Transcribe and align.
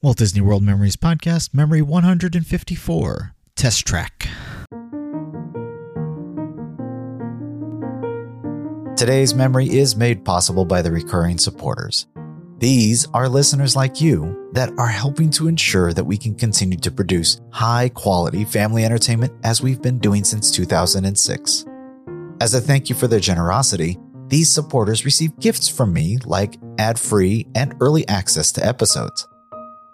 Walt 0.00 0.18
Disney 0.18 0.40
World 0.40 0.62
Memories 0.62 0.94
Podcast, 0.94 1.52
Memory 1.52 1.82
154, 1.82 3.34
Test 3.56 3.84
Track. 3.84 4.28
Today's 8.96 9.34
memory 9.34 9.68
is 9.68 9.96
made 9.96 10.24
possible 10.24 10.64
by 10.64 10.82
the 10.82 10.92
recurring 10.92 11.36
supporters. 11.36 12.06
These 12.58 13.08
are 13.12 13.28
listeners 13.28 13.74
like 13.74 14.00
you 14.00 14.48
that 14.52 14.70
are 14.78 14.86
helping 14.86 15.30
to 15.30 15.48
ensure 15.48 15.92
that 15.92 16.04
we 16.04 16.16
can 16.16 16.36
continue 16.36 16.78
to 16.78 16.92
produce 16.92 17.40
high 17.50 17.88
quality 17.88 18.44
family 18.44 18.84
entertainment 18.84 19.32
as 19.42 19.60
we've 19.60 19.82
been 19.82 19.98
doing 19.98 20.22
since 20.22 20.52
2006. 20.52 21.64
As 22.40 22.54
a 22.54 22.60
thank 22.60 22.88
you 22.88 22.94
for 22.94 23.08
their 23.08 23.18
generosity, 23.18 23.98
these 24.28 24.48
supporters 24.48 25.04
receive 25.04 25.40
gifts 25.40 25.68
from 25.68 25.92
me 25.92 26.18
like 26.24 26.56
ad 26.78 27.00
free 27.00 27.48
and 27.56 27.74
early 27.80 28.06
access 28.06 28.52
to 28.52 28.64
episodes. 28.64 29.26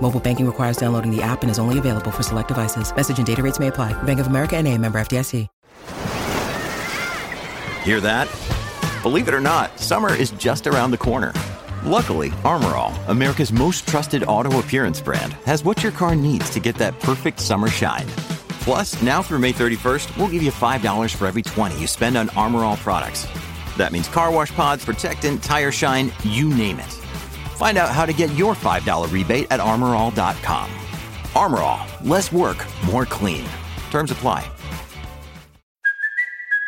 Mobile 0.00 0.20
banking 0.20 0.46
requires 0.46 0.76
downloading 0.76 1.14
the 1.14 1.22
app 1.22 1.42
and 1.42 1.50
is 1.50 1.58
only 1.58 1.78
available 1.78 2.10
for 2.10 2.22
select 2.22 2.48
devices. 2.48 2.94
Message 2.94 3.18
and 3.18 3.26
data 3.26 3.42
rates 3.42 3.58
may 3.60 3.68
apply. 3.68 3.92
Bank 4.02 4.18
of 4.18 4.26
America 4.26 4.56
and 4.56 4.66
a 4.66 4.76
member 4.76 5.00
FDIC. 5.00 5.46
Hear 7.82 8.00
that? 8.02 8.28
Believe 9.02 9.26
it 9.28 9.32
or 9.32 9.40
not, 9.40 9.80
summer 9.80 10.14
is 10.14 10.32
just 10.32 10.66
around 10.66 10.90
the 10.90 10.98
corner. 10.98 11.32
Luckily, 11.82 12.30
Armor 12.44 12.76
All, 12.76 12.92
America's 13.08 13.54
most 13.54 13.88
trusted 13.88 14.22
auto 14.24 14.58
appearance 14.58 15.00
brand, 15.00 15.32
has 15.46 15.64
what 15.64 15.82
your 15.82 15.92
car 15.92 16.14
needs 16.14 16.50
to 16.50 16.60
get 16.60 16.74
that 16.76 17.00
perfect 17.00 17.40
summer 17.40 17.68
shine. 17.68 18.06
Plus, 18.60 19.00
now 19.00 19.22
through 19.22 19.38
May 19.38 19.54
31st, 19.54 20.14
we'll 20.18 20.28
give 20.28 20.42
you 20.42 20.52
$5 20.52 21.14
for 21.14 21.26
every 21.26 21.40
20 21.40 21.80
you 21.80 21.86
spend 21.86 22.18
on 22.18 22.28
Armor 22.30 22.64
All 22.64 22.76
products. 22.76 23.26
That 23.78 23.92
means 23.92 24.08
car 24.08 24.30
wash 24.30 24.54
pods, 24.54 24.84
protectant, 24.84 25.42
tire 25.42 25.72
shine, 25.72 26.12
you 26.22 26.50
name 26.50 26.80
it. 26.80 26.99
Find 27.60 27.76
out 27.76 27.90
how 27.90 28.06
to 28.06 28.14
get 28.14 28.32
your 28.32 28.54
$5 28.54 29.12
rebate 29.12 29.46
at 29.50 29.60
armorall.com. 29.60 30.70
Armor 31.36 31.60
All, 31.60 31.86
less 32.02 32.32
work, 32.32 32.66
more 32.86 33.04
clean. 33.04 33.44
Terms 33.90 34.10
apply. 34.10 34.50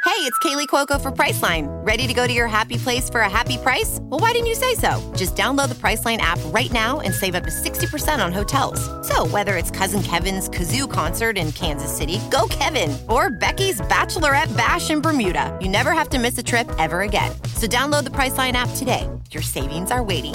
Hey, 0.05 0.29
it's 0.29 0.39
Kaley 0.41 0.67
Cuoco 0.67 1.01
for 1.01 1.11
Priceline. 1.11 1.67
Ready 1.87 2.07
to 2.07 2.13
go 2.13 2.27
to 2.27 2.33
your 2.33 2.47
happy 2.47 2.77
place 2.77 3.09
for 3.09 3.21
a 3.21 3.31
happy 3.31 3.57
price? 3.57 4.01
Well, 4.03 4.21
why 4.21 4.33
didn't 4.33 4.49
you 4.49 4.55
say 4.55 4.75
so? 4.75 4.91
Just 5.17 5.35
download 5.35 5.71
the 5.71 5.77
Priceline 5.77 6.19
app 6.19 6.39
right 6.47 6.71
now 6.71 7.01
and 7.01 7.15
save 7.15 7.37
up 7.37 7.45
to 7.45 7.51
60% 7.51 8.23
on 8.23 8.31
hotels. 8.31 8.79
So, 9.09 9.27
whether 9.29 9.57
it's 9.57 9.71
Cousin 9.71 10.03
Kevin's 10.03 10.51
Kazoo 10.51 10.91
concert 10.91 11.39
in 11.39 11.53
Kansas 11.53 11.91
City, 11.97 12.21
go 12.31 12.47
Kevin, 12.51 12.95
or 13.09 13.31
Becky's 13.31 13.81
Bachelorette 13.81 14.55
Bash 14.59 14.91
in 14.91 15.01
Bermuda, 15.01 15.57
you 15.59 15.71
never 15.71 15.93
have 15.93 16.11
to 16.11 16.19
miss 16.19 16.37
a 16.37 16.43
trip 16.43 16.71
ever 16.79 17.01
again. 17.01 17.33
So, 17.55 17.67
download 17.67 18.05
the 18.05 18.11
Priceline 18.11 18.53
app 18.53 18.69
today. 18.77 19.09
Your 19.31 19.43
savings 19.43 19.91
are 19.91 20.03
waiting. 20.03 20.35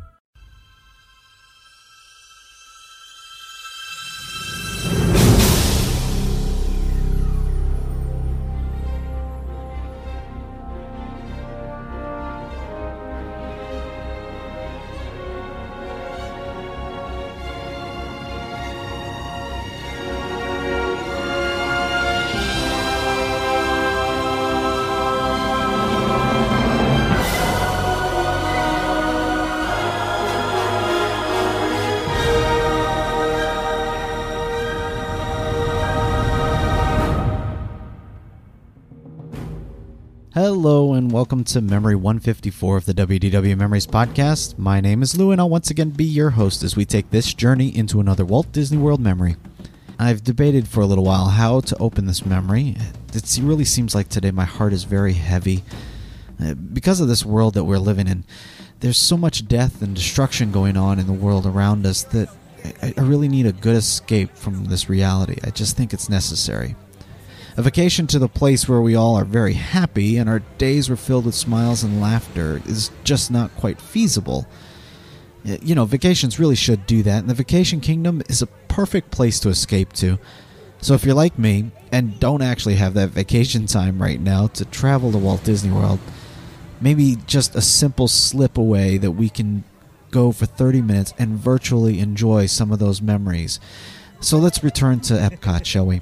And 40.93 41.09
welcome 41.09 41.45
to 41.45 41.61
Memory 41.61 41.95
154 41.95 42.77
of 42.77 42.85
the 42.85 42.93
WDW 42.93 43.57
Memories 43.57 43.87
podcast. 43.87 44.57
My 44.57 44.81
name 44.81 45.01
is 45.01 45.17
Lou 45.17 45.31
and 45.31 45.39
I'll 45.39 45.49
once 45.49 45.71
again 45.71 45.91
be 45.91 46.03
your 46.03 46.31
host 46.31 46.63
as 46.63 46.75
we 46.75 46.83
take 46.83 47.09
this 47.11 47.33
journey 47.33 47.73
into 47.75 48.01
another 48.01 48.25
Walt 48.25 48.51
Disney 48.51 48.77
World 48.77 48.99
memory. 48.99 49.37
I've 49.97 50.21
debated 50.21 50.67
for 50.67 50.81
a 50.81 50.85
little 50.85 51.05
while 51.05 51.27
how 51.27 51.61
to 51.61 51.77
open 51.77 52.07
this 52.07 52.25
memory. 52.25 52.75
It 53.13 53.39
really 53.41 53.63
seems 53.63 53.95
like 53.95 54.09
today 54.09 54.31
my 54.31 54.43
heart 54.43 54.73
is 54.73 54.83
very 54.83 55.13
heavy. 55.13 55.63
Uh, 56.43 56.55
Because 56.55 56.99
of 56.99 57.07
this 57.07 57.25
world 57.25 57.53
that 57.53 57.63
we're 57.63 57.77
living 57.77 58.09
in, 58.09 58.25
there's 58.81 58.99
so 58.99 59.15
much 59.15 59.47
death 59.47 59.81
and 59.81 59.95
destruction 59.95 60.51
going 60.51 60.75
on 60.75 60.99
in 60.99 61.07
the 61.07 61.13
world 61.13 61.45
around 61.45 61.85
us 61.85 62.03
that 62.03 62.27
I 62.81 62.93
really 63.01 63.29
need 63.29 63.45
a 63.45 63.53
good 63.53 63.77
escape 63.77 64.35
from 64.35 64.65
this 64.65 64.89
reality. 64.89 65.39
I 65.43 65.51
just 65.51 65.77
think 65.77 65.93
it's 65.93 66.09
necessary. 66.09 66.75
A 67.57 67.61
vacation 67.61 68.07
to 68.07 68.19
the 68.19 68.29
place 68.29 68.67
where 68.69 68.81
we 68.81 68.95
all 68.95 69.15
are 69.15 69.25
very 69.25 69.53
happy 69.53 70.17
and 70.17 70.29
our 70.29 70.39
days 70.57 70.89
were 70.89 70.95
filled 70.95 71.25
with 71.25 71.35
smiles 71.35 71.83
and 71.83 71.99
laughter 71.99 72.61
is 72.65 72.91
just 73.03 73.29
not 73.29 73.55
quite 73.57 73.81
feasible. 73.81 74.47
You 75.43 75.75
know, 75.75 75.85
vacations 75.85 76.39
really 76.39 76.55
should 76.55 76.85
do 76.85 77.01
that, 77.03 77.19
and 77.19 77.29
the 77.29 77.33
Vacation 77.33 77.81
Kingdom 77.81 78.21
is 78.29 78.41
a 78.41 78.47
perfect 78.47 79.09
place 79.11 79.39
to 79.39 79.49
escape 79.49 79.91
to. 79.93 80.19
So 80.81 80.93
if 80.93 81.03
you're 81.03 81.15
like 81.15 81.37
me 81.37 81.71
and 81.91 82.19
don't 82.19 82.41
actually 82.41 82.75
have 82.75 82.93
that 82.93 83.09
vacation 83.09 83.65
time 83.65 84.01
right 84.01 84.19
now 84.19 84.47
to 84.47 84.65
travel 84.65 85.11
to 85.11 85.17
Walt 85.17 85.43
Disney 85.43 85.71
World, 85.71 85.99
maybe 86.79 87.17
just 87.25 87.55
a 87.55 87.61
simple 87.61 88.07
slip 88.07 88.57
away 88.57 88.97
that 88.97 89.11
we 89.11 89.29
can 89.29 89.63
go 90.11 90.31
for 90.31 90.45
30 90.45 90.81
minutes 90.81 91.13
and 91.17 91.37
virtually 91.37 91.99
enjoy 91.99 92.45
some 92.45 92.71
of 92.71 92.79
those 92.79 93.01
memories. 93.01 93.59
So 94.19 94.37
let's 94.37 94.63
return 94.63 94.99
to 95.01 95.15
Epcot, 95.15 95.65
shall 95.65 95.85
we? 95.85 96.01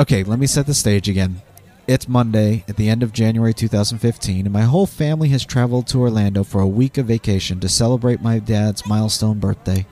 Okay, 0.00 0.24
let 0.24 0.38
me 0.38 0.46
set 0.46 0.64
the 0.64 0.72
stage 0.72 1.10
again. 1.10 1.42
It's 1.86 2.08
Monday 2.08 2.64
at 2.66 2.76
the 2.76 2.88
end 2.88 3.02
of 3.02 3.12
January 3.12 3.52
2015, 3.52 4.46
and 4.46 4.52
my 4.52 4.62
whole 4.62 4.86
family 4.86 5.28
has 5.28 5.44
traveled 5.44 5.88
to 5.88 6.00
Orlando 6.00 6.42
for 6.42 6.62
a 6.62 6.66
week 6.66 6.96
of 6.96 7.04
vacation 7.04 7.60
to 7.60 7.68
celebrate 7.68 8.22
my 8.22 8.38
dad's 8.38 8.86
milestone 8.86 9.40
birthday. 9.40 9.84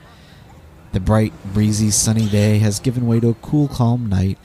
The 0.92 1.00
bright, 1.00 1.34
breezy, 1.52 1.90
sunny 1.90 2.26
day 2.26 2.56
has 2.56 2.80
given 2.80 3.06
way 3.06 3.20
to 3.20 3.28
a 3.28 3.34
cool, 3.34 3.68
calm 3.68 4.06
night, 4.06 4.38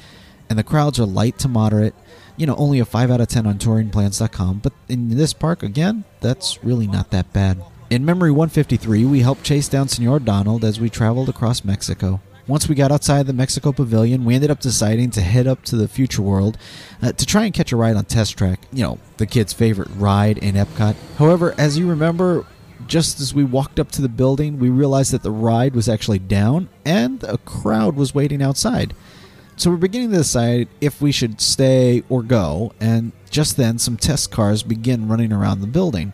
and 0.50 0.60
the 0.60 0.66
crowds 0.66 1.00
are 1.00 1.06
light 1.06 1.40
to 1.40 1.48
moderate. 1.48 1.96
You 2.36 2.46
know, 2.46 2.58
only 2.58 2.80
a 2.80 2.86
5 2.86 3.10
out 3.10 3.22
of 3.22 3.30
10 3.30 3.48
on 3.48 3.58
touringplans.com, 3.58 4.60
but 4.60 4.74
in 4.90 5.16
this 5.16 5.32
park, 5.32 5.64
again, 5.64 6.04
that's 6.20 6.62
really 6.62 6.88
not 6.88 7.10
that 7.12 7.32
bad. 7.32 7.64
In 7.90 8.04
Memory 8.04 8.32
153, 8.32 9.06
we 9.06 9.22
helped 9.22 9.46
chase 9.46 9.70
down 9.70 9.88
Senor 9.88 10.20
Donald 10.20 10.66
as 10.66 10.82
we 10.82 10.90
traveled 10.90 11.30
across 11.30 11.64
Mexico. 11.64 12.20
Once 12.46 12.68
we 12.68 12.76
got 12.76 12.92
outside 12.92 13.26
the 13.26 13.34
Mexico 13.34 13.72
Pavilion, 13.72 14.26
we 14.26 14.36
ended 14.36 14.52
up 14.52 14.60
deciding 14.60 15.10
to 15.12 15.22
head 15.22 15.48
up 15.48 15.64
to 15.64 15.78
the 15.78 15.88
Future 15.88 16.22
World 16.22 16.58
uh, 17.02 17.14
to 17.14 17.26
try 17.26 17.46
and 17.46 17.54
catch 17.54 17.72
a 17.72 17.78
ride 17.78 17.96
on 17.96 18.04
Test 18.04 18.38
Track, 18.38 18.60
you 18.72 18.84
know, 18.84 19.00
the 19.16 19.26
kids' 19.26 19.54
favorite 19.54 19.88
ride 19.96 20.38
in 20.38 20.56
Epcot. 20.56 20.96
However, 21.18 21.56
as 21.58 21.78
you 21.78 21.88
remember, 21.88 22.46
just 22.86 23.22
as 23.22 23.34
we 23.34 23.46
walked 23.46 23.80
up 23.80 23.92
to 23.92 24.02
the 24.02 24.10
building, 24.10 24.60
we 24.60 24.70
realized 24.70 25.14
that 25.14 25.24
the 25.24 25.32
ride 25.32 25.74
was 25.74 25.88
actually 25.88 26.20
down 26.20 26.68
and 26.84 27.24
a 27.24 27.38
crowd 27.38 27.96
was 27.96 28.14
waiting 28.14 28.42
outside. 28.42 28.94
So 29.56 29.70
we're 29.70 29.78
beginning 29.78 30.12
to 30.12 30.18
decide 30.18 30.68
if 30.82 31.02
we 31.02 31.14
should 31.14 31.40
stay 31.40 32.04
or 32.10 32.24
go, 32.24 32.74
and 32.82 33.14
Just 33.30 33.58
then, 33.58 33.80
some 33.80 33.98
test 33.98 34.30
cars 34.30 34.62
begin 34.62 35.08
running 35.08 35.34
around 35.34 35.62
the 35.62 35.68
building. 35.68 36.14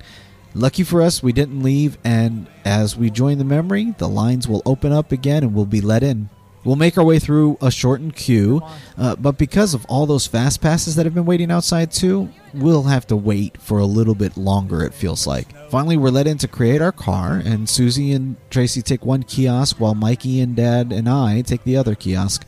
Lucky 0.56 0.84
for 0.84 1.02
us, 1.02 1.22
we 1.22 1.32
didn't 1.32 1.62
leave, 1.62 1.98
and 2.04 2.48
as 2.66 2.98
we 2.98 3.10
join 3.10 3.38
the 3.38 3.44
memory, 3.44 3.94
the 3.98 4.10
lines 4.10 4.48
will 4.48 4.64
open 4.66 4.92
up 4.92 5.12
again 5.12 5.44
and 5.44 5.54
we'll 5.54 5.66
be 5.66 5.82
let 5.82 6.04
in. 6.04 6.30
We'll 6.66 6.76
make 6.76 6.98
our 6.98 7.04
way 7.04 7.20
through 7.20 7.58
a 7.62 7.72
shortened 7.72 8.16
queue, 8.16 8.62
uh, 8.98 9.16
but 9.16 9.38
because 9.38 9.74
of 9.74 9.86
all 9.86 10.06
those 10.06 10.28
fast 10.28 10.60
passes 10.60 10.96
that 10.96 11.06
have 11.06 11.14
been 11.14 11.26
waiting 11.26 11.52
outside 11.52 11.92
too, 11.92 12.30
we'll 12.54 12.84
have 12.84 13.08
to 13.08 13.16
wait 13.16 13.62
for 13.62 13.80
a 13.80 13.86
little 13.86 14.16
bit 14.16 14.36
longer, 14.36 14.84
it 14.84 14.94
feels 14.94 15.26
like. 15.26 15.48
Finally, 15.70 15.98
we're 15.98 16.10
let 16.10 16.28
in 16.28 16.38
to 16.40 16.48
create 16.48 16.82
our 16.82 16.92
car, 16.92 17.42
and 17.44 17.70
Susie 17.70 18.12
and 18.12 18.36
Tracy 18.50 18.82
take 18.82 19.06
one 19.06 19.24
kiosk 19.24 19.80
while 19.80 19.96
Mikey 19.96 20.42
and 20.42 20.56
Dad 20.56 20.92
and 20.92 21.08
I 21.08 21.42
take 21.42 21.64
the 21.64 21.78
other 21.78 21.96
kiosk. 21.96 22.46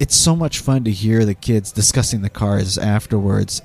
It's 0.00 0.16
so 0.16 0.34
much 0.34 0.58
fun 0.58 0.82
to 0.84 0.90
hear 0.90 1.24
the 1.24 1.34
kids 1.34 1.70
discussing 1.70 2.22
the 2.22 2.30
cars 2.30 2.76
afterwards 2.76 3.62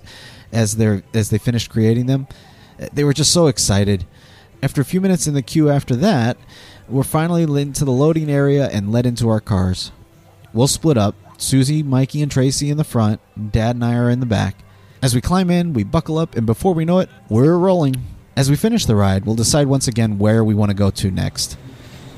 as 0.52 0.76
they're 0.76 1.02
as 1.14 1.30
they 1.32 1.40
finish 1.40 1.68
creating 1.68 2.06
them. 2.06 2.28
They 2.94 3.04
were 3.04 3.14
just 3.14 3.34
so 3.34 3.48
excited. 3.48 4.06
After 4.62 4.82
a 4.82 4.86
few 4.86 5.02
minutes 5.02 5.28
in 5.28 5.34
the 5.34 5.42
queue 5.42 5.70
after 5.70 5.96
that, 5.98 6.38
we're 6.88 7.04
finally 7.04 7.44
into 7.44 7.86
the 7.86 7.92
loading 7.92 8.30
area 8.30 8.68
and 8.68 8.92
led 8.92 9.06
into 9.06 9.30
our 9.30 9.40
cars. 9.40 9.92
We'll 10.54 10.68
split 10.68 10.98
up. 10.98 11.16
Susie, 11.38 11.84
Mikey, 11.84 12.22
and 12.22 12.32
Tracy 12.32 12.70
in 12.70 12.78
the 12.78 12.84
front, 12.84 13.22
Dad 13.52 13.76
and 13.76 13.86
I 13.86 13.96
are 13.96 14.10
in 14.10 14.20
the 14.20 14.26
back. 14.26 14.58
As 15.02 15.16
we 15.16 15.22
climb 15.22 15.50
in, 15.50 15.72
we 15.72 15.86
buckle 15.86 16.18
up, 16.18 16.36
and 16.36 16.46
before 16.46 16.74
we 16.74 16.84
know 16.84 17.00
it, 17.00 17.10
we're 17.30 17.58
rolling. 17.58 17.96
As 18.36 18.50
we 18.50 18.58
finish 18.58 18.86
the 18.86 18.96
ride, 18.96 19.26
we'll 19.26 19.36
decide 19.36 19.68
once 19.68 19.88
again 19.88 20.20
where 20.20 20.44
we 20.44 20.54
want 20.54 20.72
to 20.72 20.76
go 20.76 20.90
to 20.92 21.12
next. 21.12 21.58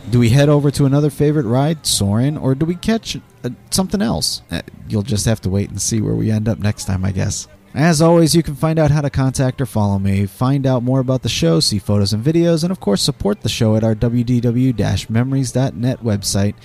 Do 0.10 0.18
we 0.20 0.30
head 0.30 0.50
over 0.50 0.72
to 0.72 0.86
another 0.86 1.12
favorite 1.12 1.46
ride, 1.46 1.86
Soarin', 1.86 2.38
or 2.38 2.56
do 2.56 2.66
we 2.66 2.74
catch 2.76 3.18
uh, 3.44 3.50
something 3.70 4.02
else? 4.02 4.42
Uh, 4.50 4.62
you'll 4.90 5.04
just 5.04 5.26
have 5.26 5.42
to 5.42 5.50
wait 5.50 5.70
and 5.70 5.80
see 5.80 6.02
where 6.02 6.16
we 6.16 6.32
end 6.32 6.50
up 6.50 6.58
next 6.58 6.86
time, 6.86 7.06
I 7.06 7.12
guess. 7.12 7.48
As 7.74 8.02
always, 8.02 8.36
you 8.36 8.44
can 8.44 8.56
find 8.56 8.78
out 8.78 8.92
how 8.92 9.00
to 9.00 9.10
contact 9.10 9.62
or 9.62 9.66
follow 9.66 9.98
me, 9.98 10.26
find 10.26 10.68
out 10.68 10.84
more 10.84 11.00
about 11.00 11.22
the 11.22 11.30
show, 11.30 11.62
see 11.62 11.80
photos 11.80 12.12
and 12.12 12.22
videos, 12.24 12.64
and 12.64 12.72
of 12.72 12.82
course, 12.82 13.02
support 13.02 13.42
the 13.42 13.50
show 13.50 13.78
at 13.78 13.84
our 13.84 13.96
wdw-memories.net 13.96 16.04
website. 16.04 16.56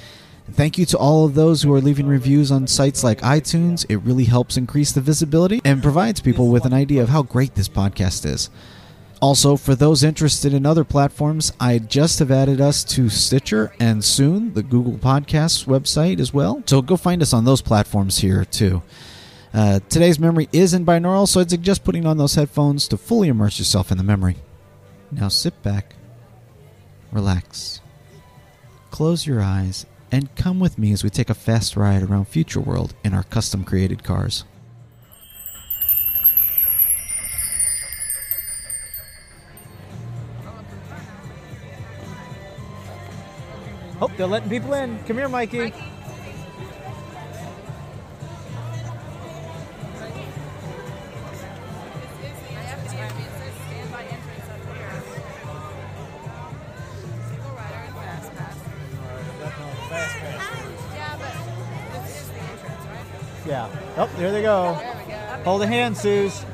Thank 0.51 0.79
you 0.79 0.87
to 0.87 0.99
all 0.99 1.25
of 1.25 1.35
those 1.35 1.63
who 1.63 1.73
are 1.75 1.81
leaving 1.81 2.09
reviews 2.09 2.51
on 2.51 2.67
sites 2.67 3.05
like 3.05 3.21
iTunes. 3.21 3.87
It 3.89 3.99
really 3.99 4.25
helps 4.25 4.57
increase 4.57 4.91
the 4.93 5.01
visibility 5.01 5.61
and 5.65 5.83
provides 5.83 6.21
people 6.21 6.49
with 6.49 6.65
an 6.65 6.73
idea 6.73 7.03
of 7.03 7.09
how 7.09 7.23
great 7.23 7.55
this 7.55 7.69
podcast 7.69 8.27
is. 8.27 8.51
Also, 9.21 9.57
for 9.57 9.75
those 9.75 10.05
interested 10.05 10.53
in 10.53 10.67
other 10.67 10.85
platforms, 10.85 11.53
I 11.59 11.79
just 11.79 12.19
have 12.19 12.31
added 12.31 12.61
us 12.61 12.85
to 12.85 13.09
Stitcher 13.09 13.73
and 13.81 14.05
soon 14.05 14.55
the 14.55 14.63
Google 14.63 14.99
Podcasts 14.99 15.67
website 15.67 16.21
as 16.21 16.35
well. 16.35 16.63
So 16.67 16.83
go 16.83 16.97
find 16.97 17.23
us 17.23 17.33
on 17.33 17.45
those 17.45 17.63
platforms 17.63 18.19
here 18.19 18.45
too. 18.45 18.83
Uh, 19.57 19.81
today's 19.89 20.19
memory 20.19 20.51
is 20.53 20.75
in 20.75 20.85
binaural, 20.85 21.27
so 21.27 21.41
I'd 21.41 21.49
suggest 21.49 21.83
putting 21.83 22.05
on 22.05 22.19
those 22.19 22.35
headphones 22.35 22.87
to 22.89 22.99
fully 22.99 23.29
immerse 23.29 23.59
yourself 23.59 23.91
in 23.91 23.97
the 23.97 24.05
memory. 24.05 24.37
Now 25.11 25.29
sit 25.29 25.63
back, 25.63 25.95
relax, 27.11 27.81
close 28.91 29.27
your 29.27 29.41
eyes, 29.41 29.87
and 30.13 30.35
come 30.37 30.61
with 30.61 30.77
me 30.77 30.93
as 30.93 31.03
we 31.03 31.09
take 31.09 31.31
a 31.31 31.35
fast 31.35 31.75
ride 31.75 32.03
around 32.03 32.29
Future 32.29 32.61
World 32.61 32.93
in 33.03 33.15
our 33.15 33.23
custom 33.23 33.65
created 33.65 34.05
cars. 34.05 34.45
Oh, 44.03 44.13
they're 44.19 44.27
letting 44.27 44.51
people 44.51 44.75
in. 44.75 45.03
Come 45.05 45.17
here, 45.17 45.31
Mikey. 45.31 45.73
Yeah. 63.47 63.69
Oh, 63.97 64.11
there 64.19 64.33
they 64.33 64.43
go. 64.43 64.75
Hold 65.45 65.63
a 65.63 65.67
hand, 65.67 65.97
Suze. 65.97 66.45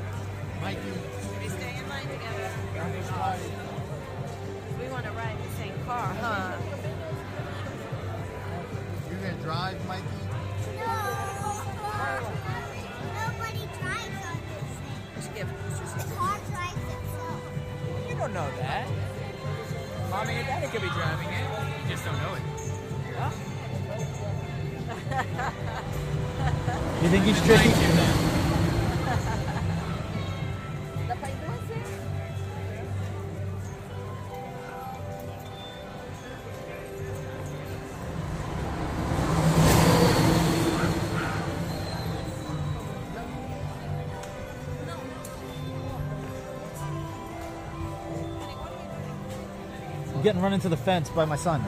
Into 50.53 50.69
the 50.69 50.77
fence 50.77 51.09
by 51.09 51.25
my 51.25 51.35
son. 51.35 51.65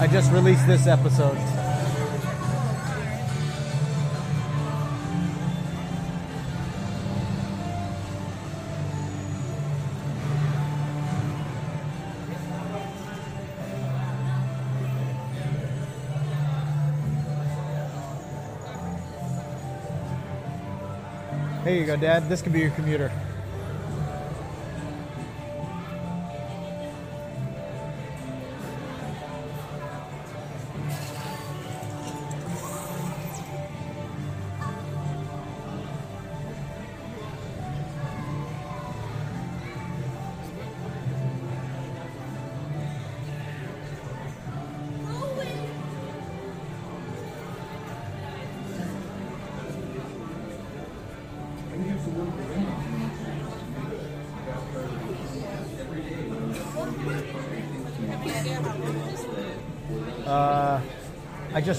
I 0.00 0.06
just 0.06 0.32
released 0.32 0.66
this 0.66 0.86
episode. 0.86 1.63
Here 21.64 21.72
you 21.72 21.86
go, 21.86 21.96
Dad. 21.96 22.28
This 22.28 22.42
can 22.42 22.52
be 22.52 22.60
your 22.60 22.72
commuter. 22.72 23.10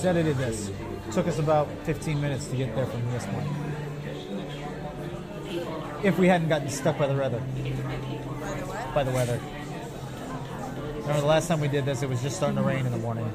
Just 0.05 0.17
edited 0.17 0.37
this. 0.37 0.71
Took 1.13 1.27
us 1.27 1.39
about 1.39 1.67
15 1.83 2.21
minutes 2.21 2.45
to 2.47 2.55
get 2.55 2.75
there 2.75 2.85
from 2.85 3.11
this 3.11 3.25
point. 3.25 3.47
If 6.03 6.19
we 6.19 6.27
hadn't 6.27 6.49
gotten 6.49 6.69
stuck 6.69 6.99
by 6.99 7.07
the 7.07 7.15
weather. 7.15 7.41
By 8.93 9.03
the 9.03 9.11
weather. 9.11 9.39
Remember 10.99 11.21
the 11.21 11.27
last 11.27 11.47
time 11.47 11.59
we 11.59 11.67
did 11.67 11.85
this, 11.85 12.03
it 12.03 12.09
was 12.09 12.21
just 12.21 12.35
starting 12.35 12.57
to 12.57 12.63
rain 12.63 12.85
in 12.85 12.91
the 12.91 12.99
morning. 12.99 13.31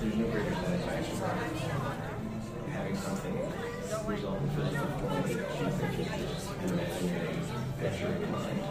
There's 0.00 0.14
no 0.14 0.26
greater 0.28 0.54
satisfaction 0.54 1.18
than 1.18 2.70
having 2.70 2.96
something 2.96 3.68
result 4.08 4.40
in 4.40 4.48
physical 4.50 4.86
form 4.86 5.22
that 5.22 5.28
you 5.28 6.04
think 6.04 6.22
is 6.22 6.30
just 6.32 6.50
an 6.50 6.68
imaginary 6.70 7.38
picture 7.78 8.06
in 8.08 8.20
your 8.20 8.30
mind. 8.30 8.62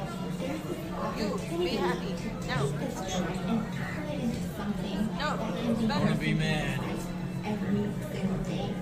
You, 1.17 1.57
be 1.59 1.77
happy. 1.77 2.15
No. 2.47 2.57
No, 5.87 5.99
better. 5.99 6.15
be 6.15 6.33
mad. 6.33 6.79
Every 7.45 7.85
single 8.11 8.37
day. 8.43 8.73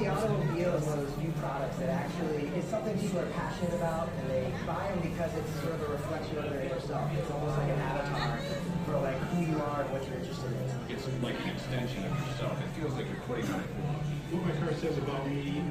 The 0.00 0.08
automobile 0.08 0.74
is 0.74 0.84
one 0.86 0.98
of 0.98 1.06
those 1.06 1.18
new 1.18 1.32
products 1.32 1.76
that 1.78 1.90
actually 1.90 2.48
is 2.56 2.64
something 2.66 2.98
people 2.98 3.20
are 3.20 3.26
passionate 3.26 3.74
about, 3.74 4.08
and 4.20 4.30
they 4.30 4.52
buy 4.66 4.88
them 4.88 5.00
because 5.02 5.34
it's 5.34 5.60
sort 5.60 5.74
of 5.74 5.82
a 5.82 5.92
reflection 5.92 6.38
of 6.38 6.44
their 6.44 6.60
inner 6.62 6.80
self. 6.80 7.12
It's 7.12 7.30
almost 7.30 7.58
like 7.58 7.70
an 7.70 7.80
avatar 7.80 8.38
for 8.86 9.00
like 9.00 9.18
who 9.34 9.44
you 9.44 9.57
are 9.57 9.57
and 9.57 9.57
what 9.98 10.08
you're 10.08 10.18
interested 10.18 10.52
in. 10.52 10.94
It's 10.94 11.06
like 11.22 11.34
an 11.42 11.50
extension 11.50 12.04
of 12.04 12.12
yourself. 12.28 12.58
It 12.62 12.68
feels 12.80 12.94
like 12.94 13.06
you're 13.06 13.22
putting 13.26 13.44
on 13.46 13.60
a 13.60 13.66
glove. 13.66 14.06
What 14.30 14.46
my 14.46 14.54
car 14.60 14.74
says 14.74 14.96
about 14.98 15.26
me 15.26 15.62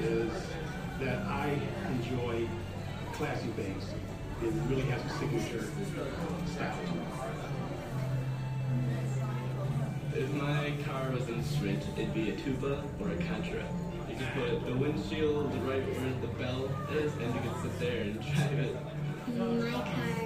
is 0.00 0.32
that 1.00 1.18
I 1.26 1.58
enjoy 1.90 2.48
classy 3.12 3.48
things. 3.48 3.84
It 4.42 4.52
really 4.68 4.88
has 4.88 5.04
a 5.04 5.08
signature 5.18 5.64
style 6.54 6.78
to 6.86 6.92
it. 10.16 10.22
If 10.22 10.30
my 10.32 10.72
car 10.86 11.10
was 11.10 11.28
in 11.28 11.42
sprint, 11.44 11.84
it'd 11.96 12.14
be 12.14 12.30
a 12.30 12.36
Tuba 12.36 12.84
or 13.00 13.10
a 13.10 13.16
Contra. 13.16 13.64
You 14.08 14.16
could 14.16 14.32
put 14.34 14.66
the 14.66 14.76
windshield 14.76 15.52
right 15.64 15.82
where 15.82 16.14
the 16.20 16.28
bell 16.38 16.70
is, 16.92 17.12
and 17.14 17.34
you 17.34 17.40
could 17.40 17.62
sit 17.62 17.80
there 17.80 18.02
and 18.02 18.20
drive 18.34 18.58
it. 18.60 18.76
My 19.36 19.72
car 19.72 20.23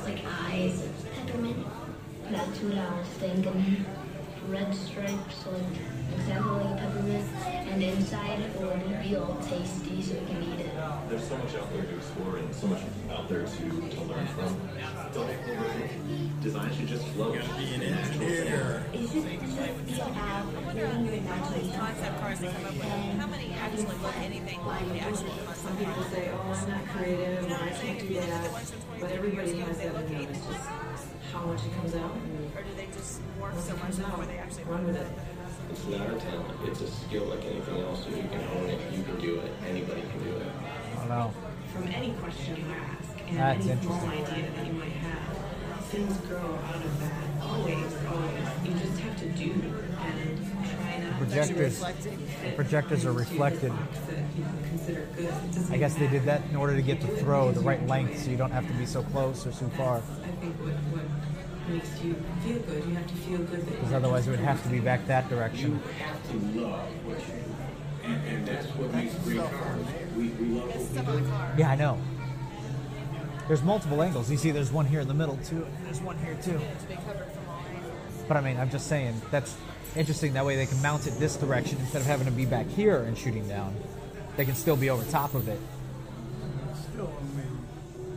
slanted 0.00 0.24
looks 0.24 0.24
like 0.24 0.52
eyes. 0.52 0.88
Peppermint. 1.14 1.66
That 2.30 2.54
two 2.54 2.70
dollars 2.70 3.06
thing 3.18 3.44
and 3.44 3.86
red 4.48 4.72
stripes, 4.74 5.46
like 5.46 5.62
example 6.14 6.56
like 6.58 6.78
peppermint, 6.78 7.24
and 7.44 7.82
inside 7.82 8.40
it 8.40 8.60
would 8.60 9.02
be 9.02 9.16
all 9.16 9.36
tasty 9.48 10.00
so 10.00 10.14
you 10.14 10.26
can 10.26 10.42
eat 10.44 10.60
it. 10.60 10.70
There's 11.08 11.26
so 11.26 11.36
much 11.36 11.54
out 11.56 11.72
there 11.72 11.82
to 11.82 11.96
explore 11.96 12.36
and 12.36 12.54
so 12.54 12.68
much 12.68 12.82
out 13.10 13.28
there 13.28 13.44
to, 13.44 13.88
to 13.90 14.00
learn 14.02 14.26
from. 14.28 14.60
Don't 15.12 16.40
design 16.40 16.72
should 16.76 16.86
just 16.86 17.06
flow. 17.08 17.34
You 17.34 17.40
gotta 17.40 17.54
be 17.54 17.74
an 17.74 17.82
engineer. 17.82 18.86
Is 18.94 19.14
it 19.14 19.40
just 19.88 20.00
about 20.00 20.46
living 20.54 20.76
your 20.78 21.14
imagination? 21.14 21.72
Concept 21.80 22.20
cars 22.20 22.38
they 22.38 22.46
come 22.46 22.64
up 22.64 22.74
with. 22.74 22.84
How 22.84 23.26
many 23.26 23.52
actually 23.54 23.86
look 23.86 24.16
anything 24.18 24.64
like 24.66 24.88
the 24.88 25.00
actual 25.00 25.54
Some 25.54 25.76
people 25.76 26.02
say, 26.04 26.30
oh, 26.32 26.52
I'm 26.54 26.68
not 26.70 26.88
creative, 26.88 27.44
and 27.44 27.54
I 27.54 27.68
can't 27.70 27.98
do 27.98 28.14
that. 28.14 28.89
But 29.00 29.12
everybody 29.12 29.56
has 29.58 29.78
that 29.78 29.94
in 29.94 30.12
them. 30.12 30.26
It's 30.30 30.46
just 30.46 30.68
how 31.32 31.46
much 31.46 31.64
it 31.64 31.74
comes 31.74 31.94
out. 31.94 32.16
Or 32.54 32.62
do 32.62 32.74
they 32.76 32.86
just 32.92 33.20
work 33.40 33.54
so 33.58 33.74
much 33.76 33.96
before 33.96 34.26
they 34.26 34.36
actually 34.36 34.64
run 34.64 34.86
with 34.86 34.96
it. 34.96 35.06
It's 35.70 35.86
not 35.86 36.10
a 36.10 36.16
talent. 36.16 36.60
It's 36.66 36.80
a 36.82 36.90
skill 36.90 37.24
like 37.24 37.44
anything 37.44 37.80
else. 37.80 38.04
If 38.06 38.16
you 38.16 38.28
can 38.28 38.40
own 38.56 38.68
it, 38.68 38.92
you 38.92 39.02
can 39.02 39.18
do 39.20 39.40
it. 39.40 39.52
Anybody 39.68 40.02
can 40.02 40.24
do 40.24 40.36
it. 40.36 40.46
I 40.92 40.98
don't 40.98 41.08
know. 41.08 41.32
From 41.72 41.88
any 41.88 42.12
question 42.14 42.56
you 42.56 42.74
ask 42.74 43.20
and 43.28 43.38
That's 43.38 43.66
any 43.66 43.82
small 43.82 44.06
idea 44.06 44.50
that 44.50 44.66
you 44.66 44.72
might 44.72 44.92
have, 44.92 45.36
things 45.84 46.16
grow 46.18 46.58
out 46.66 46.74
of 46.74 47.00
that. 47.00 47.42
Always, 47.42 47.94
always. 48.06 48.48
You 48.64 48.72
just 48.72 49.00
have 49.00 49.18
to 49.20 49.28
do 49.28 49.52
and 49.52 50.50
try 50.68 50.98
not 50.98 51.18
Projectors, 51.18 51.80
to 51.80 52.52
projectors 52.56 53.06
are 53.06 53.12
reflected. 53.12 53.72
That 54.42 54.54
you 54.54 54.68
consider 54.68 55.06
good. 55.16 55.24
It 55.26 55.52
doesn't 55.52 55.74
I 55.74 55.78
guess 55.78 55.94
they 55.94 56.08
did 56.08 56.24
that 56.24 56.42
in 56.50 56.56
order 56.56 56.74
to 56.74 56.82
get 56.82 57.00
the 57.00 57.08
throw 57.08 57.52
the 57.52 57.60
right 57.60 57.84
length, 57.86 58.24
so 58.24 58.30
you 58.30 58.36
don't 58.36 58.50
have 58.50 58.66
to 58.66 58.72
be 58.74 58.86
so 58.86 59.02
close 59.02 59.46
or 59.46 59.52
too 59.52 59.68
far. 59.76 59.98
I 59.98 60.00
think 60.40 60.56
what, 60.56 60.74
what 60.74 61.04
makes 61.68 62.02
you 62.02 62.14
feel 62.42 62.58
good, 62.60 62.84
you 62.86 62.94
have 62.94 63.06
to 63.06 63.14
feel 63.14 63.38
good 63.38 63.66
Because 63.66 63.92
otherwise, 63.92 64.26
it 64.26 64.30
would 64.30 64.40
have 64.40 64.62
to 64.62 64.68
be 64.68 64.80
back 64.80 65.06
that 65.06 65.28
direction. 65.28 65.72
You 65.72 66.04
have 66.04 66.30
to 66.30 66.60
love 66.60 67.06
what 67.06 67.18
you 67.20 67.34
do. 67.34 67.54
And, 68.02 68.26
and 68.26 68.46
that's 68.46 68.66
what 68.76 68.92
makes 68.94 69.14
great 69.16 69.38
cars. 69.38 69.86
We, 70.16 70.28
we 70.28 70.46
love 70.58 70.96
what 70.96 71.14
we 71.14 71.20
do. 71.20 71.32
Yeah, 71.58 71.70
I 71.70 71.76
know. 71.76 72.00
There's 73.46 73.62
multiple 73.62 74.02
angles. 74.02 74.30
You 74.30 74.36
see, 74.36 74.52
there's 74.52 74.72
one 74.72 74.86
here 74.86 75.00
in 75.00 75.08
the 75.08 75.14
middle 75.14 75.36
too. 75.38 75.64
and 75.64 75.86
There's 75.86 76.00
one 76.00 76.16
here 76.18 76.38
too. 76.42 76.60
But 78.28 78.36
I 78.36 78.40
mean, 78.40 78.56
I'm 78.58 78.70
just 78.70 78.86
saying 78.86 79.20
that's 79.32 79.56
interesting. 79.96 80.34
That 80.34 80.46
way, 80.46 80.54
they 80.54 80.66
can 80.66 80.80
mount 80.80 81.08
it 81.08 81.18
this 81.18 81.36
direction 81.36 81.78
instead 81.80 82.00
of 82.00 82.06
having 82.06 82.26
to 82.26 82.32
be 82.32 82.46
back 82.46 82.68
here 82.68 83.02
and 83.02 83.18
shooting 83.18 83.48
down. 83.48 83.74
They 84.36 84.44
can 84.44 84.54
still 84.54 84.76
be 84.76 84.90
over 84.90 85.04
top 85.10 85.34
of 85.34 85.48
it. 85.48 85.60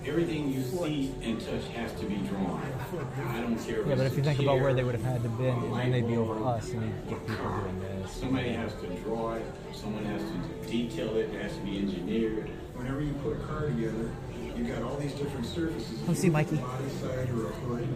Everything 0.06 0.52
you 0.52 0.62
see 0.64 1.14
and 1.24 1.40
touch 1.40 1.66
has 1.76 1.94
to 1.94 2.06
be 2.06 2.16
drawn. 2.16 2.62
I 3.30 3.40
don't 3.40 3.58
care 3.58 3.82
if 3.82 3.88
Yeah, 3.88 3.96
but 3.96 4.06
if 4.06 4.18
you 4.18 4.22
a 4.22 4.26
think 4.26 4.40
about 4.40 4.60
where 4.60 4.74
they 4.74 4.84
would 4.84 4.96
have 4.96 5.04
had 5.04 5.24
to 5.24 5.30
been, 5.30 5.56
and 5.56 5.74
then 5.74 5.92
they'd 5.92 6.08
be 6.08 6.18
over 6.18 6.44
us, 6.44 6.70
and 6.72 6.82
you'd 6.82 7.10
get 7.10 7.26
people 7.26 7.50
doing 7.62 7.80
this. 7.80 8.12
Somebody 8.12 8.50
has 8.50 8.74
to 8.82 8.88
draw 9.02 9.36
it, 9.36 9.46
someone 9.74 10.04
has 10.06 10.22
to 10.22 10.70
detail 10.70 11.16
it, 11.16 11.30
it 11.34 11.42
has 11.42 11.56
to 11.56 11.62
be 11.62 11.78
engineered. 11.78 12.50
Whenever 12.76 13.02
you 13.02 13.14
put 13.24 13.38
a 13.38 13.40
car 13.48 13.68
together, 13.68 14.12
you've 14.58 14.68
got 14.68 14.82
all 14.82 14.98
these 14.98 15.14
different 15.14 15.46
surfaces. 15.46 16.00
Come 16.06 16.16
see 16.16 16.30
Mikey. 16.30 16.58
Body 16.58 16.90
side 17.02 17.30
or 17.30 17.48
a 17.48 17.54
hood. 17.54 17.88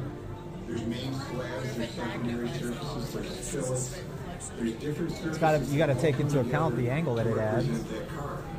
There's 0.66 0.86
main 0.86 1.14
slabs, 1.14 1.76
there's 1.76 1.90
secondary 1.92 2.48
surfaces, 2.50 3.14
there's 3.14 3.50
fillets. 3.50 4.00
There's 4.58 4.74
different 4.74 5.12
surfaces. 5.12 5.28
It's 5.28 5.38
got 5.38 5.52
to 5.58 5.66
you 5.66 5.78
got 5.78 5.88
to 5.88 5.96
take 5.96 6.20
into 6.20 6.40
account 6.40 6.76
the 6.78 6.90
angle 6.90 7.16
that 7.16 7.28
it 7.28 7.38
adds. 7.38 7.68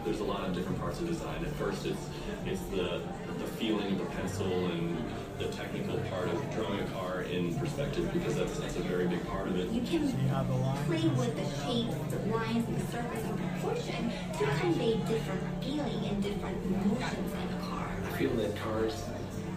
There's 0.04 0.20
a 0.20 0.24
lot 0.24 0.44
of 0.44 0.54
different 0.54 0.80
parts 0.80 1.00
of 1.00 1.06
design. 1.06 1.44
At 1.44 1.52
first, 1.52 1.86
it's 1.86 2.08
it's 2.46 2.62
the 2.70 3.02
the 3.38 3.46
feeling 3.58 3.92
of 3.92 3.98
the 3.98 4.04
pencil 4.06 4.66
and 4.66 4.96
the 5.38 5.48
technical 5.48 5.98
part 6.10 6.28
of 6.28 6.54
drawing 6.54 6.80
a 6.80 6.86
car 6.86 7.22
in 7.22 7.54
perspective 7.58 8.12
because 8.12 8.34
that's 8.34 8.58
that's 8.58 8.76
a 8.76 8.82
very 8.82 9.06
big 9.06 9.24
part 9.26 9.48
of 9.48 9.56
it. 9.56 9.70
You 9.70 9.82
can 9.82 10.10
play 10.10 11.08
with 11.08 11.36
the 11.36 11.44
shapes, 11.62 11.94
the 12.10 12.18
lines, 12.30 12.66
and 12.66 12.76
the 12.76 12.92
surface 12.92 13.24
and 13.24 13.38
proportion 13.38 14.12
to 14.38 14.46
convey 14.60 14.96
different 15.06 15.62
feeling 15.62 16.04
and 16.06 16.22
different 16.22 16.64
emotions 16.64 17.32
in 17.32 17.56
a 17.56 17.60
car. 17.62 17.88
I 18.04 18.10
feel 18.18 18.34
that 18.34 18.56
cars 18.56 19.04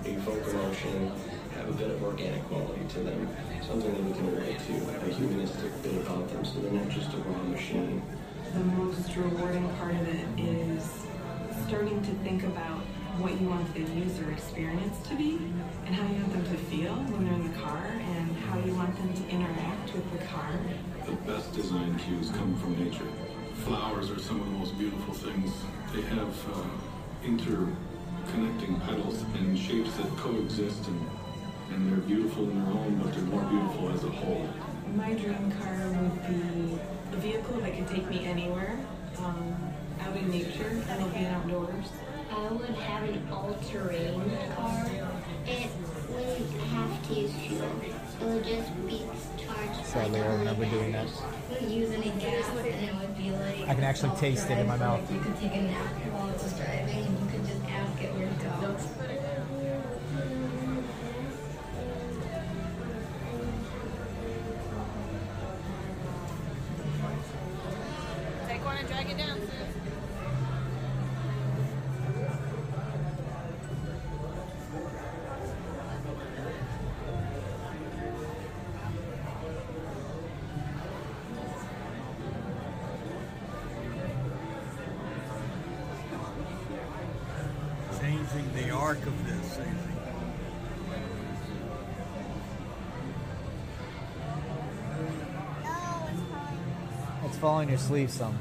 evoke 0.05 0.47
emotion, 0.47 1.11
have 1.55 1.69
a 1.69 1.73
bit 1.73 1.89
of 1.89 2.03
organic 2.03 2.43
quality 2.47 2.81
to 2.89 2.99
them, 2.99 3.27
something 3.71 3.93
that 3.93 4.03
we 4.03 4.11
can 4.11 4.35
relate 4.35 4.59
to, 4.67 4.73
a 5.09 5.13
humanistic 5.13 5.71
bit 5.81 5.95
about 6.05 6.27
them, 6.27 6.43
so 6.43 6.59
they're 6.59 6.73
not 6.73 6.89
just 6.89 7.13
a 7.13 7.17
raw 7.17 7.43
machine. 7.43 8.01
the 8.53 8.59
most 8.59 9.15
rewarding 9.15 9.67
part 9.79 9.95
of 9.95 10.07
it 10.09 10.27
is 10.37 11.07
starting 11.67 12.01
to 12.01 12.11
think 12.25 12.43
about 12.43 12.79
what 13.23 13.39
you 13.39 13.47
want 13.47 13.73
the 13.73 13.79
user 13.79 14.29
experience 14.29 15.07
to 15.07 15.15
be 15.15 15.39
and 15.85 15.95
how 15.95 16.03
you 16.03 16.19
want 16.19 16.33
them 16.33 16.43
to 16.43 16.57
feel 16.65 16.95
when 16.95 17.23
they're 17.23 17.33
in 17.33 17.49
the 17.49 17.59
car 17.59 17.85
and 18.17 18.35
how 18.43 18.59
you 18.59 18.73
want 18.75 18.93
them 18.97 19.13
to 19.13 19.29
interact 19.29 19.93
with 19.93 20.19
the 20.19 20.25
car. 20.25 20.51
The 21.05 21.15
best 21.31 21.53
design 21.53 21.97
cues 21.97 22.29
come 22.31 22.57
from 22.57 22.77
nature. 22.83 23.07
Flowers 23.63 24.11
are 24.11 24.19
some 24.19 24.41
of 24.41 24.47
the 24.47 24.57
most 24.57 24.77
beautiful 24.77 25.13
things. 25.13 25.53
They 25.93 26.01
have 26.01 26.35
uh, 26.51 26.67
interconnecting 27.23 28.83
petals 28.85 29.21
and 29.35 29.57
shapes 29.57 29.95
that 29.95 30.09
coexist, 30.17 30.89
and, 30.89 30.99
and 31.73 31.91
they're 31.91 31.99
beautiful 31.99 32.49
in 32.49 32.63
their 32.63 32.73
own, 32.73 32.99
but 33.01 33.13
they're 33.13 33.23
more 33.23 33.43
beautiful 33.43 33.89
as 33.91 34.03
a 34.03 34.09
whole. 34.09 34.47
My 34.95 35.13
dream 35.13 35.51
car 35.59 35.87
would 35.87 36.27
be 36.27 36.79
a 37.13 37.15
vehicle 37.17 37.59
that 37.61 37.75
could 37.75 37.87
take 37.87 38.09
me 38.09 38.25
anywhere, 38.25 38.79
um, 39.19 39.55
out 40.01 40.15
in 40.15 40.29
nature. 40.29 40.81
I 40.89 40.97
love 40.97 41.13
being 41.13 41.25
outdoors. 41.27 41.87
I 42.29 42.47
would 42.51 42.69
have 42.69 43.03
an 43.09 43.27
all-terrain 43.31 44.37
car. 44.55 44.89
It 45.45 45.69
wouldn't 46.09 46.61
have 46.61 47.07
to 47.07 47.13
use 47.13 47.31
fuel. 47.33 47.63
It 48.21 48.25
would 48.25 48.43
just 48.45 48.87
be 48.87 49.01
charged 49.37 49.85
Sadly, 49.85 50.21
I 50.21 50.27
remember 50.35 50.65
doing 50.65 50.91
that. 50.93 51.07
Wouldn't 51.49 51.71
use 51.71 51.91
any 51.91 52.09
gas, 52.19 52.47
and 52.49 52.67
it 52.67 52.95
would 52.95 53.17
be 53.17 53.31
like. 53.31 53.67
I 53.67 53.75
can 53.75 53.83
actually 53.83 54.15
taste 54.17 54.49
it 54.49 54.59
in 54.59 54.67
my 54.67 54.77
mouth. 54.77 55.11
You 55.11 55.19
could 55.19 55.37
take 55.39 55.53
a 55.55 55.61
nap 55.61 55.85
while 56.13 56.29
it's 56.29 56.53
your 97.71 97.79
sleeve 97.79 98.11
some. 98.11 98.40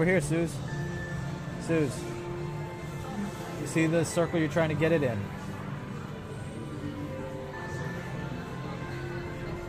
Over 0.00 0.08
here, 0.08 0.20
Suze. 0.22 0.56
Suze. 1.66 2.00
You 3.60 3.66
see 3.66 3.86
the 3.86 4.02
circle 4.02 4.38
you're 4.38 4.48
trying 4.48 4.70
to 4.70 4.74
get 4.74 4.92
it 4.92 5.02
in? 5.02 5.18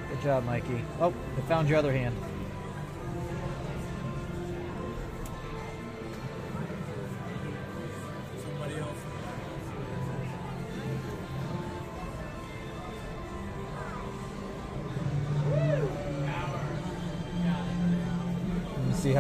Good 0.08 0.22
job, 0.24 0.46
Mikey. 0.46 0.86
Oh, 1.02 1.14
I 1.38 1.42
found 1.50 1.68
your 1.68 1.80
other 1.80 1.92
hand. 1.92 2.16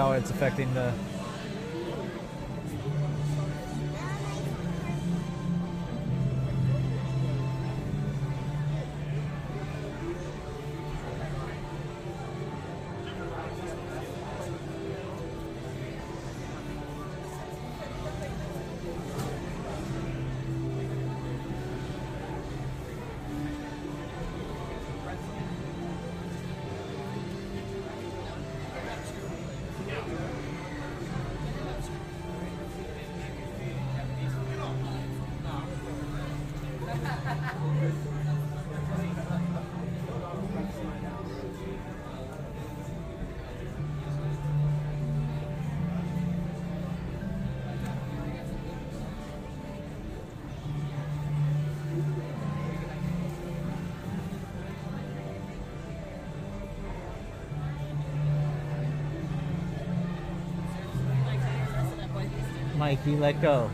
How 0.01 0.13
it's 0.13 0.31
affecting 0.31 0.73
the. 0.73 1.10
Mikey, 62.91 63.15
let 63.15 63.41
go. 63.41 63.70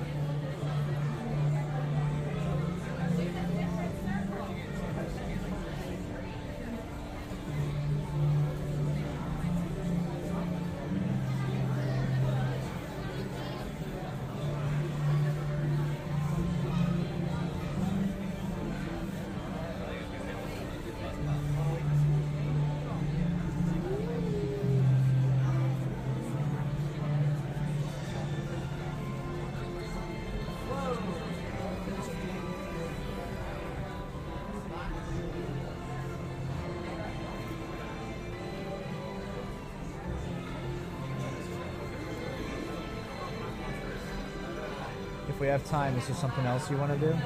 We 45.47 45.51
have 45.51 45.65
time, 45.69 45.95
is 45.97 46.05
there 46.05 46.15
something 46.17 46.45
else 46.45 46.69
you 46.69 46.75
want 46.75 46.91
to 46.91 46.97
do? 46.99 47.17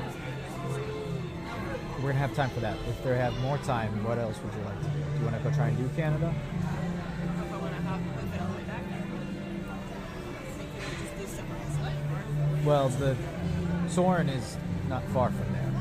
We're 1.96 2.12
gonna 2.12 2.20
have 2.20 2.36
time 2.36 2.52
for 2.52 2.60
that. 2.60 2.78
If 2.88 3.04
they 3.04 3.18
have 3.18 3.36
more 3.40 3.58
time, 3.58 4.04
what 4.04 4.20
else 4.20 4.38
would 4.44 4.54
you 4.54 4.62
like 4.62 4.78
to 4.78 4.90
do? 4.90 5.00
Do 5.00 5.18
you 5.18 5.26
want 5.26 5.38
to 5.38 5.44
go 5.50 5.50
try 5.56 5.70
and 5.70 5.78
do 5.80 5.90
Canada? 5.96 6.32
Well, 12.64 12.90
the 12.90 13.18
Soarin' 13.90 14.30
is 14.30 14.56
not 14.88 15.04
far 15.06 15.32
from 15.32 15.52
there. 15.54 15.72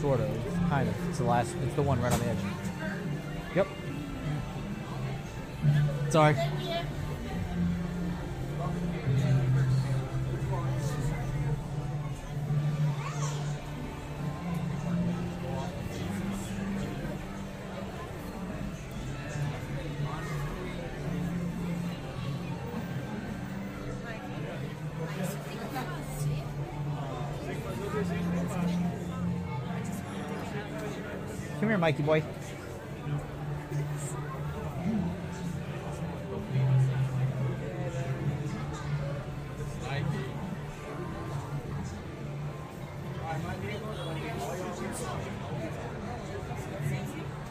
Sort 0.00 0.20
of, 0.20 0.30
kind 0.70 0.88
of. 0.88 1.08
It's 1.10 1.18
the 1.18 1.24
last. 1.24 1.54
It's 1.66 1.74
the 1.74 1.82
one 1.82 2.00
right 2.00 2.14
on 2.14 2.20
the 2.20 2.28
edge. 2.28 2.38
Yep. 3.54 3.66
Sorry. 6.08 6.34
Mikey 31.88 32.02
boy. 32.02 32.22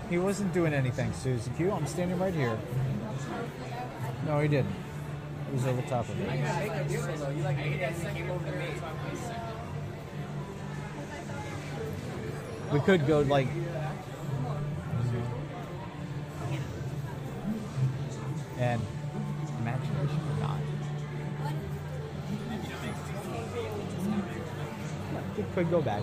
He 0.08 0.20
wasn't 0.20 0.54
doing 0.54 0.76
anything, 0.76 1.12
Susie 1.14 1.50
Q. 1.58 1.72
I'm 1.72 1.88
standing 1.88 2.20
right 2.20 2.32
here. 2.32 2.60
No, 4.28 4.40
he 4.40 4.48
didn't. 4.48 4.72
He 5.48 5.56
was 5.56 5.66
over 5.66 5.82
top 5.82 6.08
of 6.08 6.22
it. 6.22 6.30
We 12.72 12.80
could 12.82 13.08
go 13.08 13.22
like. 13.22 13.48
And 18.60 18.82
imagination 19.60 20.22
or 20.32 20.40
not. 20.40 20.60
It 25.38 25.46
could 25.54 25.70
go 25.70 25.82
back. 25.82 26.02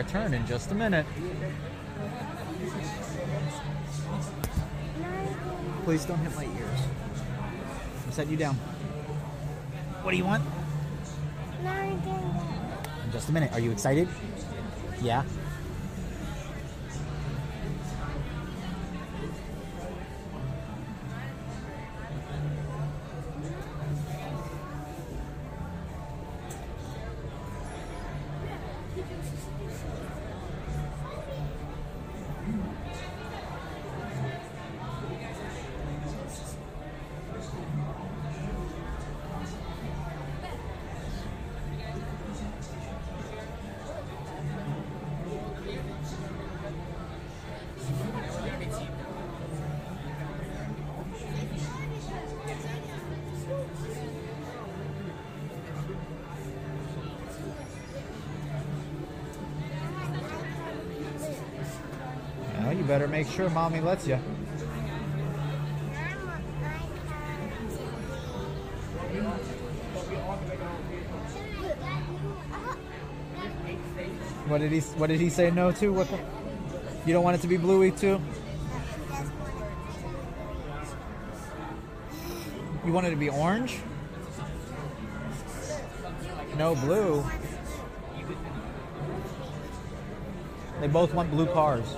Our 0.00 0.08
turn 0.08 0.32
in 0.32 0.46
just 0.46 0.70
a 0.70 0.74
minute. 0.74 1.04
Please 5.84 6.06
don't 6.06 6.18
hit 6.18 6.34
my 6.34 6.44
ears. 6.44 6.80
I'm 8.06 8.12
setting 8.12 8.30
you 8.30 8.38
down. 8.38 8.54
What 10.02 10.12
do 10.12 10.16
you 10.16 10.24
want? 10.24 10.42
In 13.04 13.12
just 13.12 13.28
a 13.28 13.32
minute. 13.32 13.52
Are 13.52 13.60
you 13.60 13.72
excited? 13.72 14.08
Yeah. 15.02 15.22
Better 62.90 63.06
make 63.06 63.28
sure 63.30 63.48
mommy 63.50 63.80
lets 63.80 64.04
you. 64.04 64.16
What 74.48 74.58
did 74.58 74.72
he 74.72 74.80
What 74.80 75.06
did 75.06 75.20
he 75.20 75.30
say 75.30 75.52
no 75.52 75.70
to? 75.70 75.92
What 75.92 76.08
the? 76.10 76.18
You 77.06 77.12
don't 77.12 77.22
want 77.22 77.36
it 77.36 77.42
to 77.42 77.46
be 77.46 77.56
bluey 77.56 77.92
too? 77.92 78.20
You 82.84 82.92
want 82.92 83.06
it 83.06 83.10
to 83.10 83.16
be 83.16 83.28
orange? 83.28 83.78
No 86.58 86.74
blue. 86.74 87.24
They 90.80 90.88
both 90.88 91.14
want 91.14 91.30
blue 91.30 91.46
cars. 91.46 91.94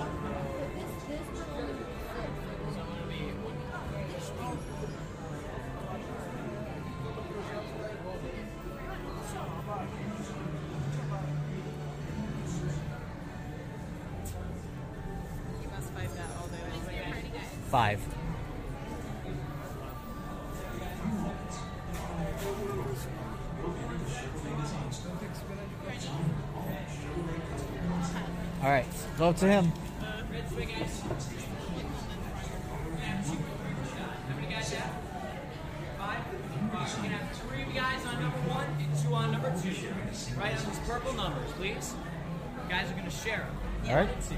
Number 39.31 39.61
two. 39.61 39.69
Right 40.39 40.57
on 40.57 40.65
these 40.65 40.79
purple 40.87 41.13
numbers, 41.13 41.51
please. 41.53 41.93
You 42.63 42.69
guys 42.69 42.89
are 42.89 42.93
going 42.93 43.05
to 43.05 43.11
share 43.11 43.39
them. 43.39 43.89
All 43.89 43.95
right. 43.95 44.09
So 44.23 44.35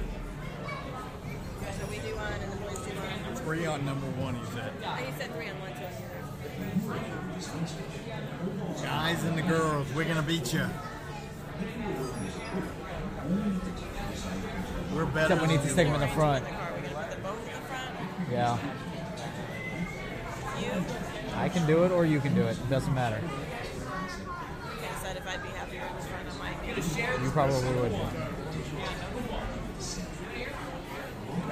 we 1.90 1.98
do 1.98 2.16
one 2.16 2.32
and 2.32 2.52
the 2.52 2.58
boys 2.58 2.78
do 2.78 2.92
one. 2.96 3.36
Three 3.36 3.66
on 3.66 3.86
number 3.86 4.08
one, 4.08 4.36
he 4.36 4.46
said. 4.46 4.72
You 4.82 5.14
said 5.18 5.34
three 5.36 5.50
on 5.50 5.60
one, 5.60 5.74
two. 5.74 5.82
Guys 8.84 9.24
and 9.24 9.38
the 9.38 9.42
girls, 9.42 9.88
we're 9.94 10.06
gonna 10.06 10.22
beat 10.22 10.54
you. 10.54 10.66
We're 14.96 15.06
better. 15.06 15.34
Except 15.34 15.42
we 15.42 15.48
need 15.48 15.62
to 15.62 15.70
stick 15.70 15.88
him 15.88 15.94
in 15.96 16.00
the 16.00 16.08
front. 16.08 16.46
Yeah. 18.32 18.58
You? 20.60 20.72
I 21.36 21.50
can 21.50 21.68
do 21.68 21.84
it 21.84 21.92
or 21.92 22.06
you 22.06 22.20
can 22.22 22.34
do 22.34 22.44
it. 22.44 22.58
It 22.58 22.70
doesn't 22.70 22.96
matter. 22.96 23.18
Okay, 23.18 23.28
decide 24.94 25.18
if 25.18 25.28
I'd 25.28 25.44
be 25.44 25.50
happier 25.50 25.82
in 25.82 25.88
front 26.02 26.28
of 26.28 26.40
my 26.40 26.54
But 26.74 26.98
You 27.24 27.30
probably 27.32 27.74
would. 27.76 27.92
if 27.92 28.00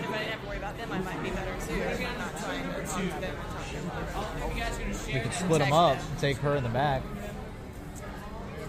I 0.10 0.12
didn't 0.18 0.32
have 0.32 0.42
to 0.42 0.48
worry 0.48 0.58
about 0.58 0.78
them, 0.78 0.92
I 0.92 1.00
might 1.00 1.22
be 1.24 1.30
better 1.30 1.54
too. 1.68 1.74
I'm 1.74 2.18
not 2.18 2.38
trying 2.40 2.64
to 2.64 2.70
talk 2.86 2.98
to 2.98 3.04
them 3.20 3.24
and 3.24 4.10
talk 4.10 4.34
to 4.34 4.40
them. 4.40 4.50
You 4.56 4.62
guys 4.62 4.76
are 4.78 4.80
going 4.80 4.94
to 4.94 4.98
We 5.14 5.20
could 5.20 5.34
split 5.34 5.60
them 5.60 5.74
up 5.74 5.98
and 5.98 6.20
take 6.20 6.38
her 6.38 6.56
in 6.56 6.64
the 6.64 6.70
back. 6.70 7.02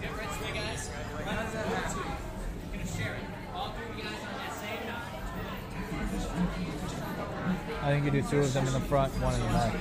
Get 0.01 0.11
ready, 0.17 0.27
three 0.33 0.53
guys. 0.53 0.89
Right 1.15 1.27
on 1.27 1.35
number 1.35 1.49
two. 1.93 1.99
You're 1.99 2.73
going 2.73 2.85
to 2.85 2.91
share 2.93 3.15
it. 3.15 3.21
All 3.55 3.69
three 3.71 3.87
of 3.89 3.95
you 3.97 4.03
guys 4.03 4.21
on 4.21 4.27
that 4.37 4.53
same 4.59 4.85
night. 4.85 5.13
I 7.81 7.84
think 8.01 8.13
you 8.13 8.21
do 8.21 8.27
two 8.27 8.39
of 8.39 8.53
them 8.53 8.67
in 8.67 8.73
the 8.73 8.79
front, 8.81 9.13
one 9.21 9.33
in 9.33 9.39
the 9.39 9.47
back. 9.47 9.73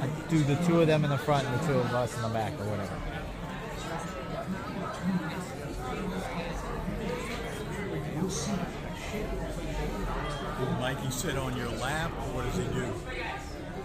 I 0.00 0.06
do 0.30 0.42
the 0.42 0.56
two 0.64 0.80
of 0.80 0.86
them 0.86 1.04
in 1.04 1.10
the 1.10 1.18
front 1.18 1.46
and 1.46 1.60
the 1.60 1.66
two 1.66 1.78
of 1.78 1.94
us 1.94 2.16
in 2.16 2.22
the 2.22 2.28
back, 2.28 2.52
or 2.54 2.64
whatever. 2.64 2.96
Did 10.58 10.80
Mikey 10.80 11.10
sit 11.10 11.36
on 11.36 11.56
your 11.56 11.68
lap, 11.72 12.10
or 12.10 12.34
what 12.34 12.46
does 12.46 12.56
he 12.56 12.64
do? 12.64 12.90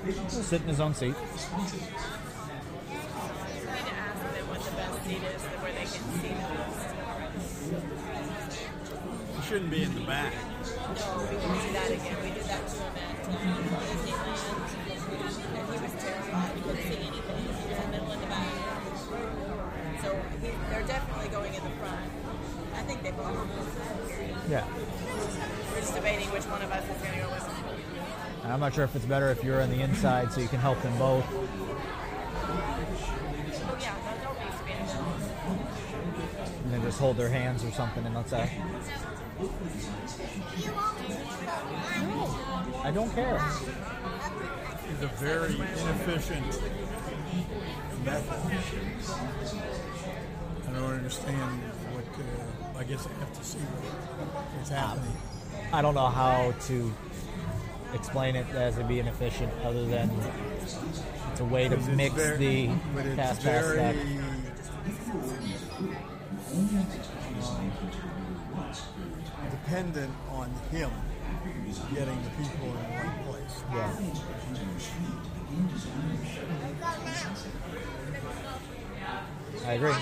He'll 0.05 0.29
sit 0.29 0.61
in 0.61 0.67
his 0.69 0.79
own 0.79 0.93
seat. 0.93 1.13
I 1.13 1.57
need 1.57 1.69
to 1.69 1.75
ask 3.91 4.23
them 4.33 4.47
what 4.47 4.61
the 4.63 4.71
best 4.71 5.03
seat 5.03 5.23
is 5.23 5.41
where 5.43 5.73
they 5.73 5.79
can 5.79 6.03
see 6.21 6.29
the 6.29 6.47
most. 7.99 8.12
Shouldn't 9.53 9.69
be 9.69 9.83
in 9.83 9.93
the 9.93 10.01
back. 10.01 10.33
No, 10.33 11.27
we 11.29 11.37
can 11.37 11.53
do 11.61 11.73
that 11.73 11.91
again. 11.91 12.17
We 12.23 12.31
did 12.31 12.43
that 12.45 12.67
to 12.67 12.77
him 12.81 13.53
he 15.69 15.77
was 15.77 15.93
terrified. 16.01 16.55
He 16.55 16.61
couldn't 16.63 16.81
anything. 16.81 17.13
He 17.13 17.19
was 17.21 17.77
in 17.77 17.91
middle 17.91 18.11
of 18.11 18.19
the 18.19 18.25
back. 18.25 18.49
So 20.01 20.09
he, 20.41 20.49
they're 20.71 20.87
definitely 20.87 21.27
going 21.29 21.53
in 21.53 21.63
the 21.63 21.69
front. 21.69 22.01
I 22.73 22.81
think 22.81 23.03
they 23.03 23.11
belong. 23.11 23.47
Yeah. 24.49 24.65
We're 25.71 25.81
just 25.81 25.93
debating 25.93 26.31
which 26.31 26.45
one 26.45 26.63
of 26.63 26.71
us 26.71 26.83
is 26.89 26.99
going 27.03 27.13
to 27.13 27.19
go 27.19 27.29
with. 27.29 27.47
I'm 28.45 28.59
not 28.59 28.73
sure 28.73 28.85
if 28.85 28.95
it's 28.95 29.05
better 29.05 29.29
if 29.29 29.43
you're 29.43 29.61
on 29.61 29.69
the 29.69 29.81
inside 29.81 30.33
so 30.33 30.41
you 30.41 30.47
can 30.47 30.61
help 30.61 30.81
them 30.81 30.97
both. 30.97 31.25
Oh, 31.29 31.47
yeah. 33.79 33.93
And 36.63 36.73
then 36.73 36.81
just 36.81 36.99
hold 36.99 37.17
their 37.17 37.29
hands 37.29 37.63
or 37.63 37.69
something 37.69 38.03
and 38.03 38.15
let's 38.15 38.31
say. 38.31 38.49
I 42.83 42.91
don't 42.93 43.13
care. 43.13 43.41
It's 44.91 45.01
a 45.03 45.07
very 45.17 45.53
inefficient 45.55 46.45
method. 48.05 48.39
I 50.67 50.71
don't 50.73 50.93
understand 50.93 51.61
what. 51.93 52.05
Uh, 52.19 52.79
I 52.79 52.83
guess 52.83 53.05
I 53.07 53.19
have 53.19 53.33
to 53.37 53.43
see 53.43 53.59
what's 53.59 54.69
happening. 54.69 55.15
I 55.71 55.81
don't 55.81 55.95
know 55.95 56.07
how 56.07 56.53
to 56.67 56.93
explain 57.93 58.35
it 58.35 58.47
as 58.49 58.77
it 58.77 58.87
being 58.87 59.07
efficient 59.07 59.51
other 59.63 59.85
than 59.85 60.09
it's 61.31 61.39
a 61.39 61.45
way 61.45 61.69
to 61.69 61.77
mix 61.77 62.15
very- 62.15 62.37
the 62.37 62.67
but 62.95 63.05
it's 63.05 63.15
cast 63.15 63.43
pass 63.43 63.63
very, 63.65 63.77
stack. 63.77 63.95
dependent 69.73 70.13
on 70.29 70.51
him 70.69 70.91
getting 71.95 72.21
the 72.23 72.29
people 72.29 72.67
in 72.67 72.73
the 72.73 72.79
right 72.95 73.25
place. 73.25 73.63
Yeah. 73.73 73.89
I 79.65 79.73
agree. 79.73 79.93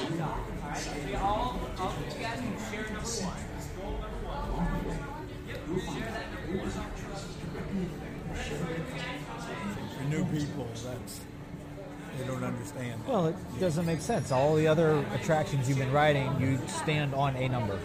New 10.09 10.25
people, 10.25 10.67
that's 10.83 11.21
they 12.17 12.27
don't 12.27 12.43
understand. 12.43 13.01
Well, 13.07 13.27
it 13.27 13.35
doesn't 13.61 13.85
make 13.85 14.01
sense. 14.01 14.33
All 14.33 14.55
the 14.55 14.67
other 14.67 15.05
attractions 15.13 15.69
you've 15.69 15.77
been 15.77 15.93
riding, 15.93 16.41
you 16.41 16.59
stand 16.67 17.13
on 17.13 17.37
a 17.37 17.47
number. 17.47 17.79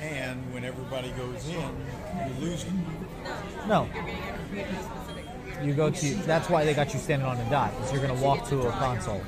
And 0.00 0.52
when 0.52 0.64
everybody 0.64 1.10
goes 1.12 1.48
in, 1.48 1.54
you 1.56 2.34
lose 2.40 2.64
it. 2.64 2.72
No. 3.66 3.88
You 5.62 5.72
go 5.72 5.90
to. 5.90 6.14
That's 6.26 6.50
why 6.50 6.64
they 6.64 6.74
got 6.74 6.92
you 6.92 7.00
standing 7.00 7.26
on 7.26 7.38
a 7.38 7.50
dot. 7.50 7.72
You're 7.92 8.02
going 8.02 8.16
to 8.16 8.22
walk 8.22 8.46
to 8.48 8.68
a 8.68 8.70
console. 8.72 9.22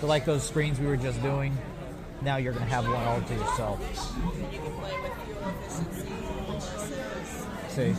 So 0.00 0.06
like 0.06 0.24
those 0.24 0.42
screens 0.42 0.80
we 0.80 0.86
were 0.86 0.96
just 0.96 1.20
doing. 1.22 1.56
Now 2.22 2.36
you're 2.36 2.52
going 2.52 2.64
to 2.64 2.70
have 2.70 2.86
one 2.86 3.02
all 3.02 3.20
to 3.20 3.34
yourself. 3.34 3.80
See, 7.68 7.94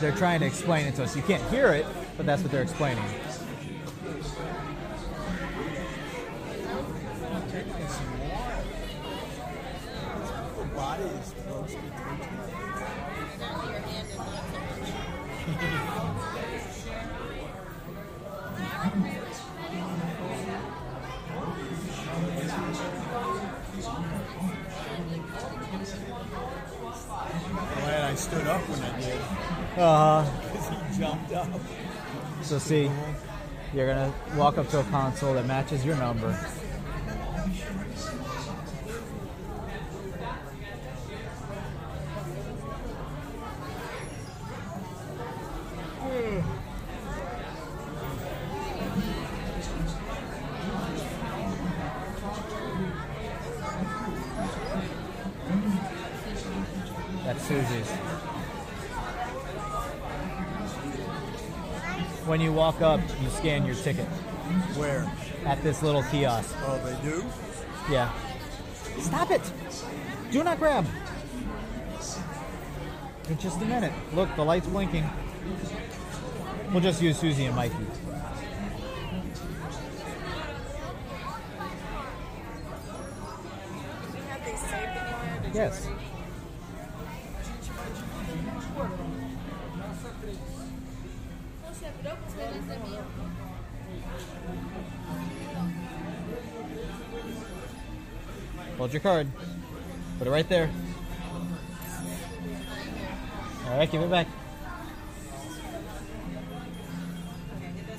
they're 0.00 0.12
trying 0.12 0.40
to 0.40 0.46
explain 0.46 0.86
it 0.86 0.96
to 0.96 1.04
us. 1.04 1.16
You 1.16 1.22
can't 1.22 1.42
hear 1.50 1.68
it, 1.68 1.86
but 2.16 2.26
that's 2.26 2.42
what 2.42 2.50
they're 2.50 2.62
explaining. 2.62 3.04
Body 10.78 11.02
is 11.02 11.34
Glad 27.74 28.04
I 28.04 28.14
stood 28.14 28.46
up 28.46 28.60
when 28.68 28.80
I 28.80 29.00
did. 29.00 29.20
Uh, 29.76 30.30
Because 30.52 30.68
he 30.96 31.02
jumped 31.02 31.32
up. 31.32 31.48
so 32.42 32.58
see, 32.60 32.88
you're 33.74 33.92
going 33.92 34.12
to 34.12 34.36
walk 34.36 34.58
up 34.58 34.68
to 34.68 34.78
a 34.78 34.84
console 34.84 35.34
that 35.34 35.46
matches 35.46 35.84
your 35.84 35.96
number. 35.96 36.38
That's 57.24 57.42
Susie's. 57.46 57.90
When 62.26 62.40
you 62.40 62.52
walk 62.52 62.80
up, 62.80 63.00
you 63.22 63.27
scan 63.38 63.64
your 63.64 63.76
ticket. 63.76 64.04
Where? 64.74 65.10
At 65.44 65.62
this 65.62 65.80
little 65.82 66.02
kiosk. 66.02 66.54
Oh, 66.62 66.78
they 66.84 67.08
do? 67.08 67.24
Yeah. 67.90 68.12
Stop 68.98 69.30
it! 69.30 69.40
Do 70.32 70.42
not 70.42 70.58
grab! 70.58 70.84
In 73.28 73.38
just 73.38 73.62
a 73.62 73.64
minute. 73.64 73.92
Look, 74.12 74.34
the 74.34 74.44
light's 74.44 74.66
blinking. 74.66 75.08
We'll 76.72 76.82
just 76.82 77.00
use 77.00 77.16
Susie 77.18 77.44
and 77.44 77.54
Mikey. 77.54 77.76
Do 85.52 85.87
your 99.02 99.12
card. 99.12 99.28
Put 100.18 100.26
it 100.26 100.30
right 100.30 100.48
there. 100.48 100.70
All 103.66 103.78
right, 103.78 103.90
give 103.90 104.02
it 104.02 104.10
back. 104.10 104.26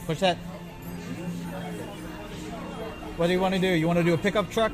Push 0.06 0.20
that. 0.20 0.38
What 3.16 3.28
do 3.28 3.34
you 3.34 3.40
want 3.40 3.54
to 3.56 3.62
do? 3.62 3.68
You 3.68 3.88
want 3.88 4.00
to 4.00 4.04
do 4.04 4.14
a 4.14 4.18
pickup 4.18 4.50
truck? 4.50 4.72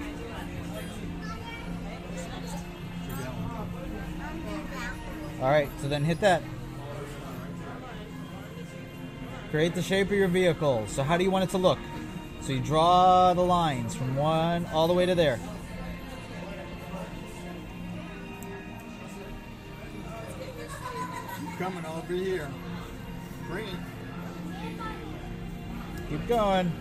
All 5.41 5.49
right, 5.49 5.69
so 5.81 5.89
then 5.89 6.03
hit 6.03 6.21
that. 6.21 6.41
Create 9.51 9.75
the 9.75 9.81
shape 9.81 10.07
of 10.07 10.13
your 10.13 10.27
vehicle. 10.27 10.85
So 10.87 11.03
how 11.03 11.17
do 11.17 11.23
you 11.23 11.29
want 11.29 11.43
it 11.43 11.49
to 11.51 11.57
look? 11.57 11.77
So 12.41 12.53
you 12.53 12.59
draw 12.59 13.33
the 13.33 13.43
lines 13.43 13.95
from 13.95 14.15
one 14.15 14.65
all 14.67 14.87
the 14.87 14.93
way 14.93 15.05
to 15.05 15.13
there. 15.13 15.39
Coming, 21.57 21.85
I'll 21.85 22.01
here. 22.01 22.49
Bring 23.47 23.67
it. 23.67 23.75
Keep 26.09 26.27
going. 26.27 26.71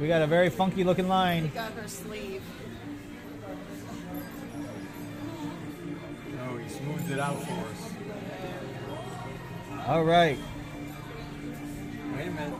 We 0.00 0.08
got 0.08 0.22
a 0.22 0.26
very 0.26 0.50
funky 0.50 0.84
looking 0.84 1.08
line. 1.08 1.50
Got 1.54 1.72
her 1.72 1.88
sleeve. 1.88 2.42
No, 6.36 6.56
he 6.56 6.68
smoothed 6.68 7.10
it 7.10 7.18
out 7.18 7.42
for 7.42 7.52
us. 7.52 7.90
All 9.86 10.04
right. 10.04 10.38
Wait 12.16 12.26
a 12.26 12.30
minute. 12.30 12.54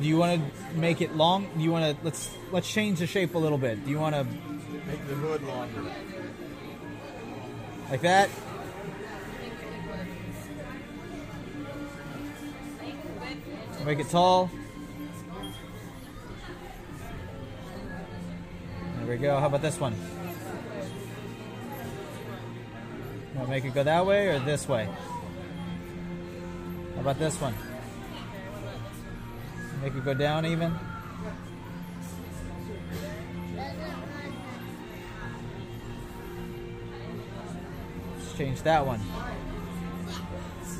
Do 0.00 0.06
you 0.06 0.18
want 0.18 0.42
to 0.42 0.78
make 0.78 1.00
it 1.00 1.16
long? 1.16 1.48
Do 1.56 1.62
you 1.62 1.72
want 1.72 1.96
to 1.96 2.04
let's 2.04 2.30
let's 2.52 2.70
change 2.70 2.98
the 2.98 3.06
shape 3.06 3.34
a 3.34 3.38
little 3.38 3.58
bit. 3.58 3.82
Do 3.84 3.90
you 3.90 3.98
want 3.98 4.14
to 4.14 4.26
Make 4.86 5.08
the 5.08 5.14
hood 5.14 5.42
longer. 5.42 5.82
Like 7.90 8.00
that? 8.02 8.28
Make 13.84 14.00
it 14.00 14.08
tall. 14.10 14.50
There 18.96 19.06
we 19.06 19.16
go. 19.16 19.38
How 19.38 19.46
about 19.46 19.62
this 19.62 19.78
one? 19.78 19.94
Make 23.48 23.64
it 23.64 23.74
go 23.74 23.84
that 23.84 24.04
way 24.04 24.26
or 24.28 24.40
this 24.40 24.66
way? 24.66 24.88
How 26.94 27.00
about 27.00 27.18
this 27.18 27.40
one? 27.40 27.54
Make 29.82 29.94
it 29.94 30.04
go 30.04 30.14
down 30.14 30.44
even. 30.44 30.76
Change 38.36 38.62
that 38.62 38.84
one. 38.86 39.00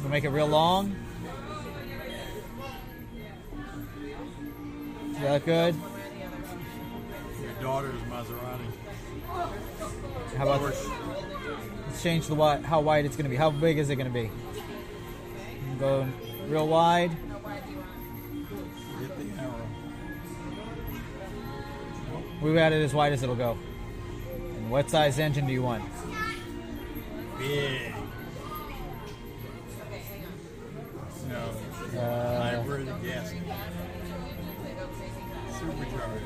We'll 0.01 0.11
make 0.11 0.25
it 0.25 0.29
real 0.29 0.47
long. 0.47 0.95
Is 5.13 5.21
that 5.23 5.45
good? 5.47 5.75
Your 7.41 7.53
daughter's 7.63 8.01
Maserati. 8.03 8.67
How 10.37 10.43
about 10.43 10.61
let's 10.61 12.03
change 12.03 12.27
the 12.27 12.35
wide, 12.35 12.63
how 12.65 12.81
wide 12.81 13.07
it's 13.07 13.17
going 13.17 13.25
to 13.25 13.31
be. 13.31 13.37
How 13.37 13.51
big 13.51 13.79
is 13.79 13.89
it 13.89 13.97
going 13.97 14.13
to 14.13 14.13
be? 14.13 14.31
Go 15.79 16.07
real 16.49 16.69
wide. 16.69 17.11
Get 19.01 19.19
the 19.19 19.43
arrow. 19.43 19.67
We 22.43 22.53
got 22.53 22.73
it 22.73 22.83
as 22.83 22.93
wide 22.93 23.15
as 23.15 23.23
it'll 23.23 23.35
go. 23.35 23.57
And 24.57 24.71
what 24.71 24.91
size 24.91 25.19
engine 25.19 25.47
do 25.47 25.53
you 25.55 25.63
want? 25.63 25.83
Big. 27.39 27.95
No. 31.29 31.99
Uh, 31.99 32.43
Hybrid 32.43 32.87
gas. 33.03 33.31
Supercharged. 35.59 36.25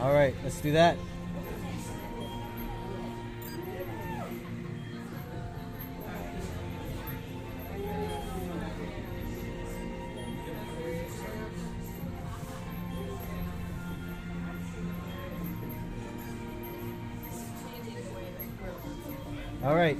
All 0.00 0.12
right, 0.12 0.34
let's 0.42 0.60
do 0.60 0.72
that. 0.72 0.96
All 19.64 19.76
right. 19.76 19.96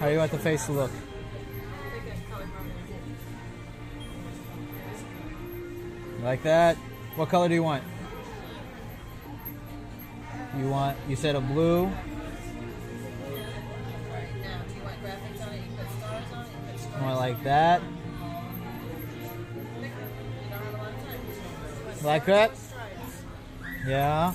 How 0.00 0.08
you 0.08 0.16
want 0.16 0.30
the 0.32 0.38
face 0.38 0.64
to 0.66 0.72
look? 0.72 0.90
Like 6.22 6.42
that? 6.44 6.76
What 7.16 7.28
color 7.28 7.48
do 7.48 7.54
you 7.54 7.62
want? 7.62 7.84
You 10.56 10.70
want, 10.70 10.96
you 11.06 11.16
said 11.16 11.36
a 11.36 11.40
blue? 11.40 11.90
More 17.00 17.14
like 17.14 17.44
that? 17.44 17.82
Like 22.02 22.24
that? 22.24 22.52
Yeah. 23.86 24.32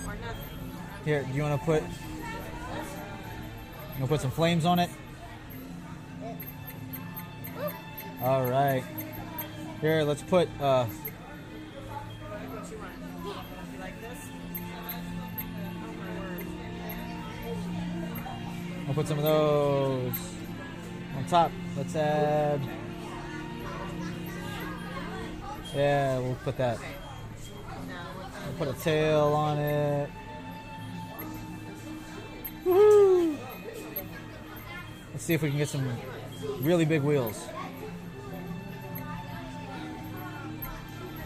Here, 1.08 1.24
do 1.24 1.34
you 1.34 1.42
want 1.42 1.58
to 1.58 1.66
put? 1.66 1.82
You 1.82 1.88
want 3.92 4.02
to 4.02 4.08
put 4.08 4.20
some 4.20 4.30
flames 4.30 4.66
on 4.66 4.78
it? 4.78 4.90
All 8.22 8.44
right. 8.44 8.84
Here, 9.80 10.04
let's 10.04 10.22
put. 10.22 10.50
Uh, 10.60 10.86
I'll 18.86 18.94
put 18.94 19.08
some 19.08 19.18
of 19.18 19.24
those 19.24 20.14
on 21.16 21.24
top. 21.30 21.54
Let's 21.78 21.96
add. 21.96 22.60
Yeah, 25.74 26.20
we'll 26.20 26.36
put 26.44 26.58
that. 26.58 26.78
We'll 28.46 28.58
put 28.58 28.68
a 28.68 28.82
tail 28.82 29.28
on 29.28 29.58
it. 29.58 30.10
See 35.28 35.34
if 35.34 35.42
we 35.42 35.50
can 35.50 35.58
get 35.58 35.68
some 35.68 35.86
really 36.62 36.86
big 36.86 37.02
wheels. 37.02 37.50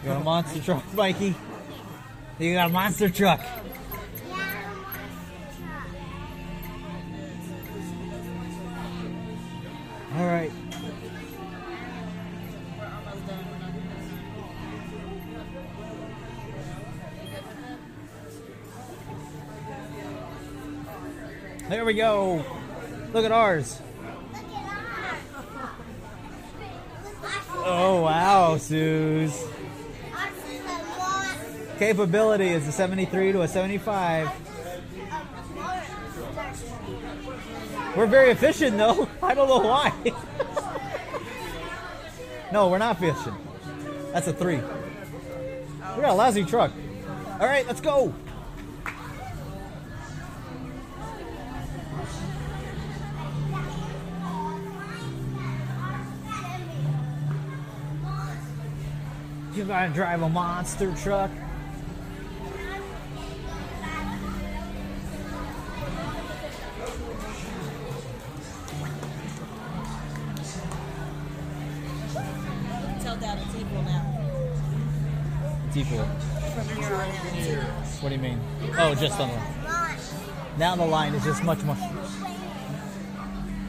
You 0.02 0.08
got 0.08 0.20
a 0.20 0.24
monster 0.24 0.60
truck, 0.60 0.94
Mikey? 0.94 1.36
You 2.40 2.54
got 2.54 2.70
a 2.70 2.72
monster 2.72 3.08
truck. 3.08 3.40
All 10.16 10.26
right. 10.26 10.50
There 21.68 21.84
we 21.84 21.94
go. 21.94 22.44
Look 23.12 23.24
at 23.24 23.30
ours. 23.30 23.80
Oh 27.64 28.02
wow, 28.02 28.56
Suze. 28.56 29.44
Capability 31.78 32.48
is 32.48 32.66
a 32.66 32.72
73 32.72 33.32
to 33.32 33.42
a 33.42 33.48
75. 33.48 34.30
We're 37.96 38.06
very 38.06 38.30
efficient 38.30 38.76
though. 38.76 39.08
I 39.22 39.34
don't 39.34 39.48
know 39.48 39.58
why. 39.58 39.92
no, 42.52 42.68
we're 42.68 42.78
not 42.78 43.00
efficient. 43.00 43.36
That's 44.12 44.26
a 44.26 44.32
three. 44.32 44.56
We 44.56 46.02
got 46.02 46.10
a 46.10 46.14
lousy 46.14 46.44
truck. 46.44 46.72
All 47.38 47.46
right, 47.46 47.66
let's 47.66 47.80
go. 47.80 48.14
Gotta 59.72 59.90
drive 59.94 60.20
a 60.20 60.28
monster 60.28 60.94
truck. 60.96 61.30
Tell 73.00 73.16
Dad 73.16 73.38
it's 73.40 73.56
equal 73.56 73.82
now. 73.84 74.20
It's 75.68 75.76
equal. 75.78 76.04
From 76.04 76.68
here 76.76 76.94
on 76.94 77.08
out. 77.08 77.64
What 78.02 78.08
do 78.10 78.14
you 78.14 78.20
mean? 78.20 78.40
Oh, 78.76 78.94
just 78.94 79.18
on 79.18 79.30
the 79.30 80.58
now 80.58 80.76
the 80.76 80.84
line 80.84 81.14
is 81.14 81.24
just 81.24 81.42
much 81.44 81.62
more. 81.62 81.76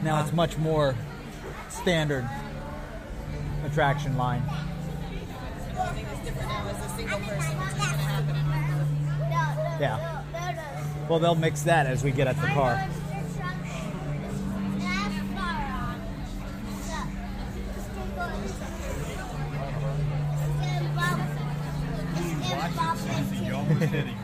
Now 0.02 0.22
it's 0.22 0.34
much 0.34 0.58
more 0.58 0.94
standard 1.70 2.28
attraction 3.64 4.18
line. 4.18 4.42
Single 7.14 7.34
person, 7.34 7.58
which 7.58 7.68
is 7.68 7.74
going 7.74 7.90
to 7.90 8.04
happen 8.04 8.36
in. 8.36 9.80
Yeah. 9.80 10.22
Well, 11.08 11.18
they'll 11.18 11.34
mix 11.34 11.62
that 11.62 11.86
as 11.86 12.02
we 12.02 12.10
get 12.10 12.26
at 12.26 12.40
the 12.40 12.46
car. 12.48 12.88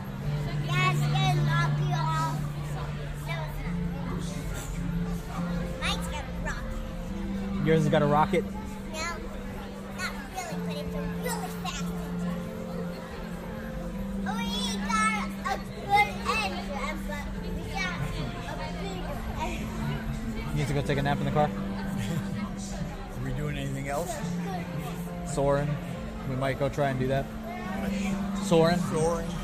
Yours 7.63 7.81
has 7.83 7.89
got 7.89 8.01
a 8.01 8.05
rocket. 8.07 8.43
We 26.31 26.37
might 26.37 26.57
go 26.57 26.69
try 26.69 26.89
and 26.89 26.99
do 26.99 27.07
that. 27.07 27.25
Soarin'. 28.45 28.79
Soarin'. 28.79 29.40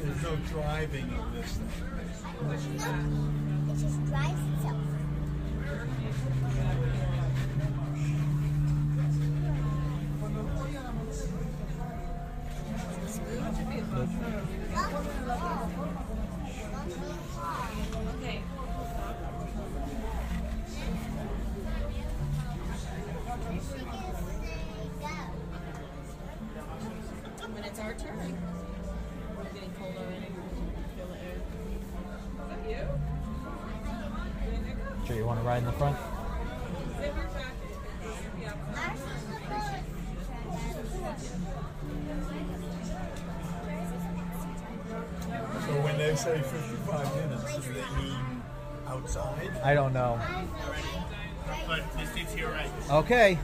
There's 0.00 0.22
no 0.22 0.36
driving 0.50 1.12
of 1.14 1.32
this 1.32 1.52
thing. 1.52 1.68
It 3.68 3.78
just 3.78 4.06
drives 4.06 4.40
itself. 4.54 4.76
Okay. 18.18 18.42
When 27.52 27.64
it's 27.64 27.78
our 27.80 27.94
turn. 27.94 28.57
We're 29.68 29.76
getting 29.76 29.76
cold 29.78 29.96
already. 29.96 30.28
Feel 30.96 31.06
the 31.06 31.18
air. 31.18 31.36
Is 32.42 32.48
that 32.48 32.62
you? 32.70 32.84
Sure, 35.06 35.16
you 35.16 35.26
want 35.26 35.40
to 35.40 35.46
ride 35.46 35.58
in 35.58 35.64
the 35.64 35.72
front? 35.72 35.96
So 45.66 45.74
when 45.82 45.98
they 45.98 46.14
say 46.14 46.40
55 46.40 47.16
minutes, 47.16 47.66
do 47.66 47.72
they 47.74 48.02
mean 48.02 48.42
outside? 48.86 49.50
I 49.62 49.74
don't 49.74 49.92
know. 49.92 50.18
But 51.66 51.82
this 51.96 52.10
seat's 52.12 52.32
here, 52.32 52.48
right? 52.48 52.70
Okay. 52.90 53.38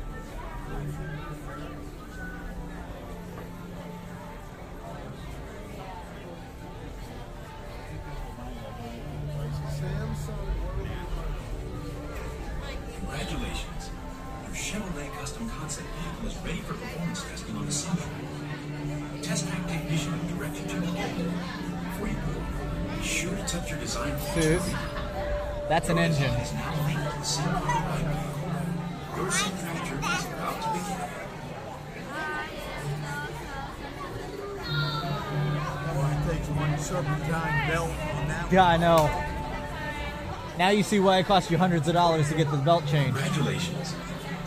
See 40.95 41.01
why 41.01 41.18
it 41.18 41.26
costs 41.26 41.51
you 41.51 41.59
hundreds 41.59 41.88
of 41.88 41.95
dollars 41.95 42.28
to 42.28 42.36
get 42.36 42.49
the 42.53 42.57
belt 42.59 42.86
changed. 42.86 43.18
Congratulations. 43.18 43.97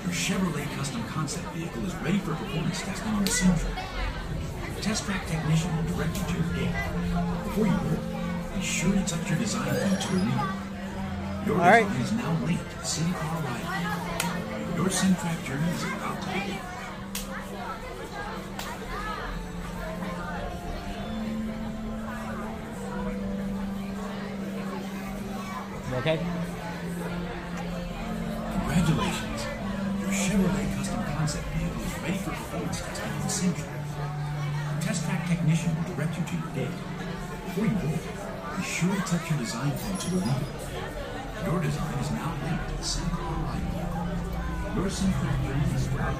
Your 0.01 0.13
Chevrolet 0.13 0.65
Custom 0.77 1.03
Concept 1.03 1.45
vehicle 1.53 1.85
is 1.85 1.93
ready 1.95 2.19
for 2.19 2.35
performance 2.35 2.81
testing 2.81 3.11
on 3.11 3.25
the 3.25 3.31
Central. 3.31 3.73
Test 4.79 5.03
track 5.03 5.27
technician 5.27 5.75
will 5.75 5.83
direct 5.93 6.15
you 6.15 6.23
to 6.23 6.33
your 6.35 6.53
gate. 6.55 6.75
Before 7.43 7.67
you 7.67 7.75
board, 7.75 7.99
be 8.55 8.61
sure 8.61 8.93
to 8.93 9.03
touch 9.03 9.29
your 9.29 9.39
design 9.39 9.75
phone 9.75 9.99
to 9.99 10.07
the 10.07 10.19
wheel. 10.23 10.49
Your 11.47 11.55
All 11.55 11.69
right. 11.69 11.85
design 11.85 12.01
is 12.01 12.11
now 12.13 12.45
linked 12.45 12.71
to 12.71 12.77
the 12.77 12.83
SimCar 12.83 13.43
Ride 13.43 13.67
vehicle. 14.07 14.83
Your 14.83 14.87
SimCar 14.87 15.45
journey 15.45 15.69
is 15.69 15.83
about 15.83 16.21
to 16.21 16.27
begin. 16.29 16.66
Okay? 26.07 26.23
Congratulations. 28.53 29.39
Your 29.99 30.07
Chevrolet 30.07 30.75
Custom 30.77 31.03
Concept 31.03 31.45
vehicle 31.51 31.83
is 31.83 31.99
ready 31.99 32.17
for 32.23 32.29
performance 32.29 32.79
testing 32.79 33.19
the 33.19 33.27
Central. 33.27 33.67
Test 34.79 35.03
track 35.03 35.27
technician 35.27 35.75
will 35.75 35.95
direct 35.95 36.17
you 36.17 36.23
to 36.23 36.35
your 36.39 36.47
gate. 36.55 36.77
Before 37.43 37.65
you 37.65 37.75
board, 37.83 37.99
be 38.55 38.63
sure 38.63 38.95
to 38.95 39.01
touch 39.01 39.29
your 39.29 39.39
design 39.39 39.71
phone 39.71 39.97
to 39.99 40.07
wheel. 40.15 40.39
Your 41.43 41.59
design 41.59 41.99
is 41.99 42.11
now 42.11 42.31
linked 42.39 42.69
to 42.71 42.75
the 42.79 42.87
Ride 43.43 43.67
vehicle. 43.75 44.07
Your 44.79 44.87
SimCar 44.87 45.35
journey 45.43 45.75
is 45.75 45.87
about 45.87 46.15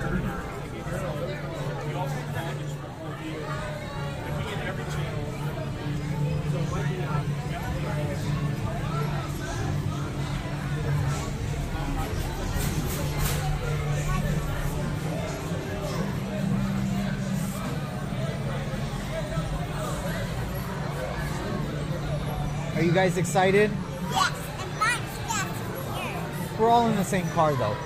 guys 22.98 23.16
excited? 23.16 23.70
Yes, 24.10 24.34
and 24.60 24.80
mine's 24.80 25.18
faster 25.28 26.02
here. 26.02 26.58
We're 26.60 26.68
all 26.68 26.90
in 26.90 26.96
the 26.96 27.04
same 27.04 27.28
car 27.30 27.54
though. 27.54 27.78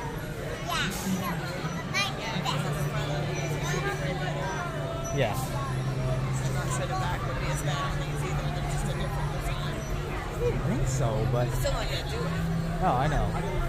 Yeah. 5.13 5.17
Yeah. 5.17 5.35
I'm 5.35 6.53
not 6.53 6.67
sure 6.77 6.87
the 6.87 6.93
back 6.93 7.27
would 7.27 7.39
be 7.41 7.47
as 7.51 7.61
bad 7.61 7.91
on 7.91 7.99
these 7.99 8.23
either. 8.23 8.55
They're 8.55 8.71
just 8.71 8.85
a 8.85 8.87
different 8.87 9.31
design. 9.41 9.75
I 10.33 10.39
didn't 10.39 10.61
think 10.61 10.87
so, 10.87 11.27
but 11.33 11.47
You're 11.47 11.55
still 11.57 11.73
not 11.73 11.89
gonna 11.89 12.09
do 12.09 12.15
it. 12.15 12.81
no, 12.81 12.87
I 12.87 13.07
know. 13.07 13.60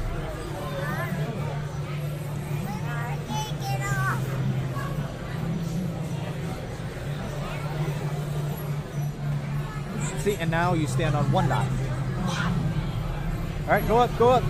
See, 10.22 10.36
and 10.36 10.52
now 10.52 10.74
you 10.74 10.86
stand 10.86 11.16
on 11.16 11.32
one 11.32 11.48
dot. 11.48 11.66
All 13.66 13.68
right, 13.68 13.86
go 13.88 13.98
up, 13.98 14.16
go 14.18 14.28
up. 14.28 14.44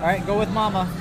All 0.00 0.08
right, 0.08 0.26
go 0.26 0.38
with 0.38 0.50
Mama. 0.50 0.91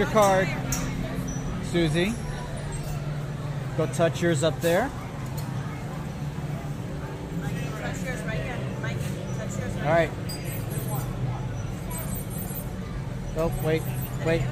Your 0.00 0.08
card, 0.08 0.48
Susie. 1.64 2.14
Go 3.76 3.84
touch 3.88 4.22
yours 4.22 4.42
up 4.42 4.58
there. 4.62 4.90
All 9.80 9.90
right. 9.90 10.10
Oh, 13.36 13.52
wait, 13.62 13.82
wait. 14.24 14.42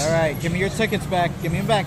All 0.00 0.12
right, 0.12 0.40
give 0.40 0.52
me 0.52 0.60
your 0.60 0.68
tickets 0.68 1.04
back. 1.06 1.32
Give 1.42 1.50
me 1.50 1.58
them 1.58 1.66
back. 1.66 1.86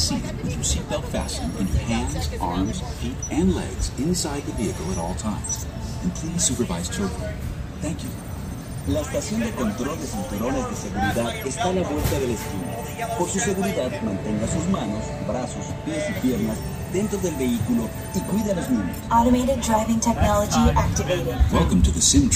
Remain 0.00 0.22
seated 0.22 0.42
with 0.42 0.54
your 0.54 0.64
seatbelt 0.64 1.04
fastened 1.10 1.52
and 1.58 1.68
your 1.68 1.78
hands, 1.78 2.30
arms, 2.40 2.80
feet, 3.00 3.16
and 3.30 3.54
legs 3.54 3.90
inside 3.98 4.42
the 4.44 4.52
vehicle 4.52 4.90
at 4.92 4.98
all 4.98 5.14
times. 5.14 5.66
And 6.02 6.14
please 6.14 6.44
supervise 6.44 6.88
children. 6.88 7.34
Thank 7.80 8.02
you. 8.02 8.10
La 8.88 9.00
estación 9.00 9.40
de 9.40 9.50
control 9.52 9.98
de 10.00 10.06
cinturones 10.06 10.68
de 10.70 10.76
seguridad 10.76 11.46
está 11.46 11.64
a 11.64 11.72
la 11.72 11.82
vuelta 11.82 12.18
de 12.18 12.26
la 12.28 12.32
esquina. 12.32 13.16
Por 13.18 13.28
su 13.28 13.38
seguridad, 13.38 13.90
mantenga 14.02 14.46
sus 14.48 14.66
manos, 14.68 15.04
brazos, 15.28 15.66
pies 15.84 16.04
y 16.08 16.20
piernas 16.26 16.56
dentro 16.92 17.18
del 17.18 17.34
vehículo 17.36 17.88
y 18.14 18.20
cuide 18.20 18.52
a 18.52 18.54
los 18.54 18.70
niños. 18.70 18.96
Automated 19.10 19.60
driving 19.60 20.00
technology 20.00 20.70
activated. 20.76 21.36
Welcome 21.52 21.82
to 21.82 21.92
the 21.92 22.00
Sim 22.00 22.30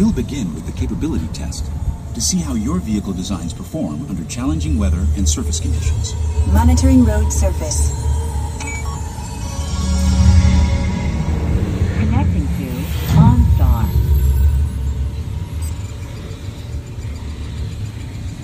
We'll 0.00 0.12
begin 0.12 0.54
with 0.54 0.64
the 0.64 0.72
capability 0.72 1.28
test 1.34 1.70
to 2.14 2.22
see 2.22 2.38
how 2.38 2.54
your 2.54 2.78
vehicle 2.78 3.12
designs 3.12 3.52
perform 3.52 4.06
under 4.08 4.24
challenging 4.24 4.78
weather 4.78 5.06
and 5.14 5.28
surface 5.28 5.60
conditions. 5.60 6.14
Monitoring 6.54 7.04
road 7.04 7.30
surface. 7.30 7.90
Connecting 11.98 12.46
to 12.46 12.70
OnStar. 13.12 13.84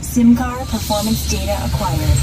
SimCar 0.03 0.59
performance 0.71 1.31
data 1.31 1.57
acquired. 1.65 2.19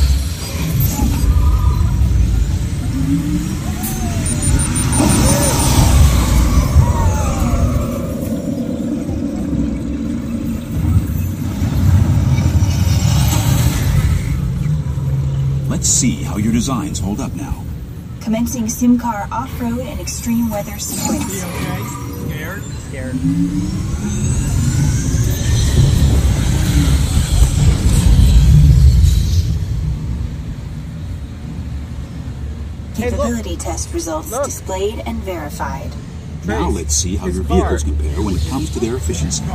See 16.03 16.21
how 16.21 16.35
your 16.35 16.51
designs 16.51 16.99
hold 16.99 17.21
up 17.21 17.33
now. 17.33 17.63
Commencing 18.19 18.65
SimCar 18.65 19.31
off-road 19.31 19.79
and 19.79 20.01
extreme 20.01 20.49
weather 20.49 20.77
sequence. 20.77 21.43
Scared? 22.27 22.61
Scared. 22.89 23.15
Capability 32.97 33.55
test 33.55 33.93
results 33.93 34.29
displayed 34.43 35.01
and 35.05 35.19
verified. 35.19 35.89
Now 36.45 36.67
let's 36.67 36.93
see 36.93 37.15
how 37.15 37.27
your 37.27 37.43
vehicles 37.43 37.83
compare 37.83 38.21
when 38.21 38.35
it 38.35 38.45
comes 38.49 38.69
to 38.71 38.81
their 38.81 38.97
efficiency. 38.97 39.45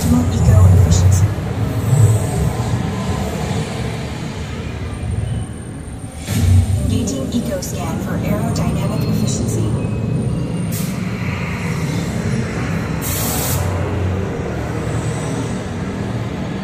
Optimal 0.00 0.24
eco 0.32 0.58
efficiency. 0.80 1.26
Engaging 6.84 7.26
EcoScan 7.26 7.96
for 8.04 8.16
aerodynamic 8.24 9.02
efficiency. 9.12 9.68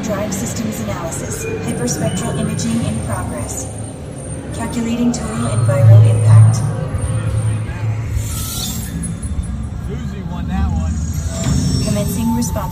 Drive 0.02 0.32
systems 0.32 0.80
analysis. 0.80 1.44
Hyperspectral 1.44 2.38
imaging 2.38 2.84
in 2.86 3.06
progress. 3.06 3.66
Calculating 4.54 5.12
total 5.12 5.48
enviro 5.48 5.98
impact. 6.10 6.75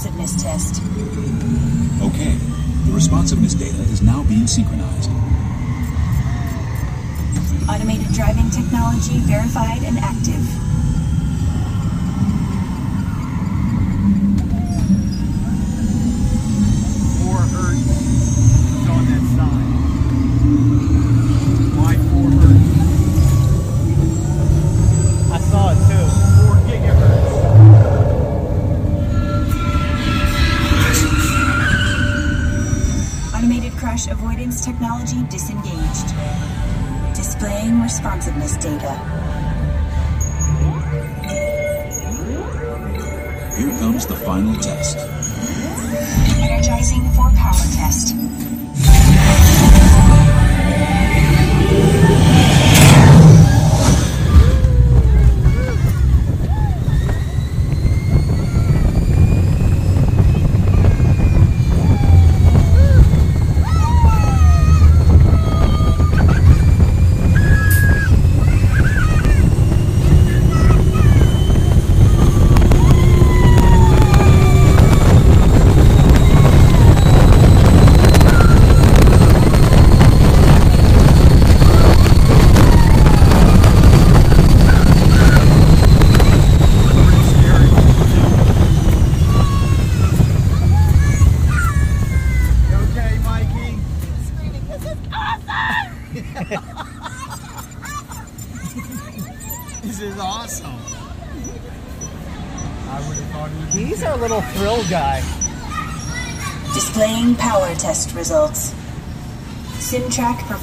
Responsiveness 0.04 0.42
test. 0.42 0.82
Okay, 2.02 2.34
the 2.84 2.92
responsiveness 2.92 3.54
data 3.54 3.80
is 3.90 4.02
now 4.02 4.22
being 4.24 4.46
synchronized. 4.46 5.08
Automated 7.68 8.12
driving 8.12 8.50
technology 8.50 9.18
verified 9.20 9.82
and 9.82 9.98
active. 9.98 10.63
Final 44.34 44.56
test. 44.56 44.83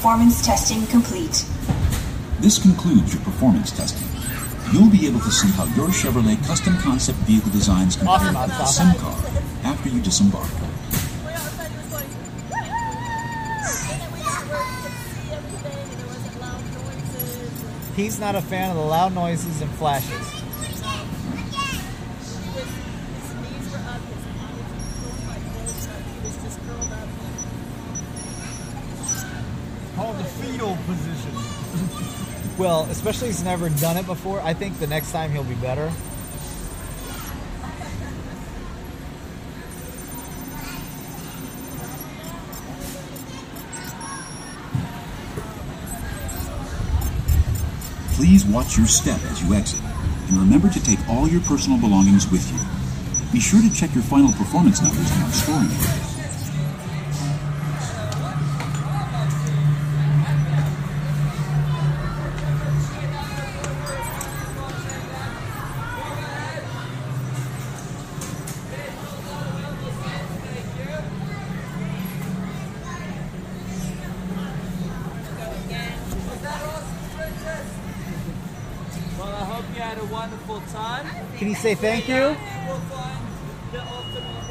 Performance 0.02 0.44
testing 0.44 0.84
complete. 0.88 1.46
This 2.40 2.58
concludes 2.58 3.14
your 3.14 3.22
performance 3.22 3.70
testing. 3.70 4.08
You'll 4.74 4.90
be 4.90 5.06
able 5.06 5.20
to 5.20 5.30
see 5.30 5.48
how 5.50 5.66
your 5.76 5.90
Chevrolet 5.90 6.44
custom 6.48 6.76
concept 6.78 7.20
vehicle 7.20 7.52
designs 7.52 7.98
compare 7.98 8.16
Awesome, 8.16 8.36
with 8.36 8.50
the 8.50 8.66
SIM 8.66 8.94
car 8.96 9.16
after 9.64 9.90
you 9.90 10.02
disembark. 10.02 10.50
He's 17.96 18.20
not 18.20 18.34
a 18.34 18.42
fan 18.42 18.72
of 18.72 18.78
the 18.78 18.82
loud 18.82 19.14
noises 19.14 19.62
and 19.62 19.70
flashes. 19.76 20.41
Fetal 30.62 30.78
position. 30.86 32.58
well, 32.58 32.84
especially 32.92 33.28
he's 33.28 33.44
never 33.44 33.70
done 33.70 33.98
it 33.98 34.06
before. 34.06 34.40
I 34.42 34.54
think 34.54 34.80
the 34.80 34.88
next 34.88 35.12
time 35.12 35.32
he'll 35.32 35.44
be 35.44 35.56
better. 35.56 35.92
Please 48.16 48.46
watch 48.46 48.78
your 48.78 48.86
step 48.86 49.20
as 49.32 49.42
you 49.42 49.56
exit, 49.56 49.82
and 49.82 50.38
remember 50.38 50.70
to 50.70 50.84
take 50.84 51.00
all 51.10 51.28
your 51.28 51.42
personal 51.42 51.80
belongings 51.80 52.30
with 52.30 52.48
you. 52.52 53.32
Be 53.34 53.40
sure 53.40 53.62
to 53.62 53.74
check 53.74 53.96
your 53.96 54.04
final 54.04 54.32
performance 54.34 54.80
numbers 54.82 55.10
in 55.12 55.22
our 55.24 55.32
storing 55.32 55.72
area. 55.72 56.11
Can 81.42 81.50
you 81.50 81.56
say 81.56 81.74
thank 81.74 82.08
you? 82.08 82.14
We'll 82.14 82.36
find 82.36 83.26
the 83.72 83.82
ultimate. 83.82 84.46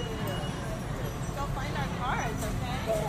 Go 1.37 1.45
find 1.55 1.77
our 1.77 1.87
cards, 2.01 2.45
okay? 2.45 3.07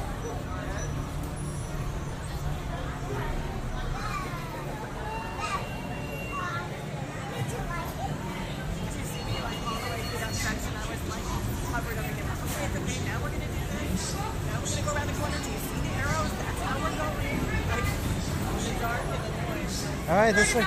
All 20.07 20.15
right, 20.17 20.35
this 20.35 20.53
way. 20.53 20.65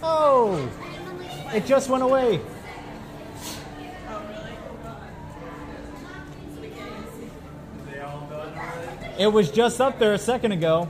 Whoa! 0.00 0.68
It 1.58 1.66
just 1.66 1.90
went 1.90 2.04
away. 2.04 2.40
It 9.18 9.26
was 9.26 9.50
just 9.50 9.80
up 9.80 9.98
there 9.98 10.14
a 10.14 10.18
second 10.18 10.52
ago. 10.52 10.88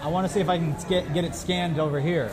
I 0.00 0.08
want 0.08 0.26
to 0.26 0.32
see 0.32 0.40
if 0.40 0.48
I 0.48 0.58
can 0.58 0.74
get, 0.88 1.14
get 1.14 1.24
it 1.24 1.36
scanned 1.36 1.78
over 1.78 2.00
here. 2.00 2.32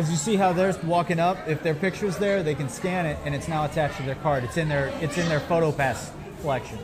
Because 0.00 0.12
you 0.12 0.16
see 0.16 0.36
how 0.36 0.54
they're 0.54 0.74
walking 0.82 1.20
up. 1.20 1.46
If 1.46 1.62
their 1.62 1.74
picture's 1.74 2.16
there, 2.16 2.42
they 2.42 2.54
can 2.54 2.70
scan 2.70 3.04
it, 3.04 3.18
and 3.26 3.34
it's 3.34 3.48
now 3.48 3.66
attached 3.66 3.98
to 3.98 4.02
their 4.02 4.14
card. 4.14 4.44
It's 4.44 4.56
in 4.56 4.66
their 4.66 4.86
it's 5.02 5.18
in 5.18 5.28
their 5.28 5.40
PhotoPass 5.40 6.08
collection. 6.40 6.78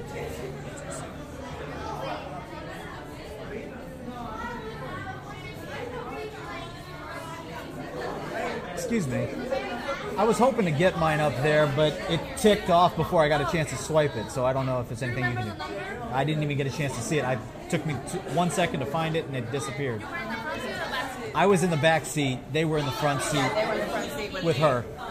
Excuse 8.75 9.07
me. 9.07 9.29
I 10.19 10.25
was 10.25 10.37
hoping 10.37 10.67
to 10.67 10.71
get 10.71 10.99
mine 10.99 11.21
up 11.21 11.35
there, 11.37 11.73
but 11.75 11.95
it 12.11 12.21
ticked 12.37 12.69
off 12.69 12.97
before 12.97 13.23
I 13.23 13.31
got 13.31 13.41
a 13.41 13.51
chance 13.51 13.71
to 13.71 13.77
swipe 13.77 14.15
it. 14.15 14.31
So 14.31 14.45
I 14.45 14.53
don't 14.53 14.67
know 14.67 14.83
if 14.83 14.93
it's 14.93 15.01
anything 15.01 15.25
you 15.25 15.33
can 15.33 15.57
do. 15.57 15.63
I 16.13 16.23
didn't 16.23 16.43
even 16.43 16.59
get 16.59 16.67
a 16.67 16.71
chance 16.71 16.95
to 16.95 17.03
see 17.03 17.17
it. 17.17 17.25
I 17.25 17.39
took 17.71 17.87
me 17.87 17.95
one 18.35 18.51
second 18.51 18.81
to 18.81 18.87
find 18.87 19.17
it, 19.17 19.25
and 19.25 19.35
it 19.35 19.51
disappeared. 19.51 20.03
I 21.37 21.45
was 21.45 21.63
in 21.63 21.69
the 21.69 21.77
back 21.77 22.07
seat. 22.07 22.39
They 22.51 22.65
were 22.65 22.79
in 22.79 22.87
the 22.87 22.93
front 22.93 23.21
seat 23.21 23.37
Yeah, 23.37 23.55
they 23.55 23.67
were 23.67 23.73
in 23.75 23.81
the 23.81 23.87
front 23.93 24.11
seat 24.13 24.33
with, 24.33 24.43
with 24.43 24.57
her. 24.57 24.87
Uh, 24.99 25.05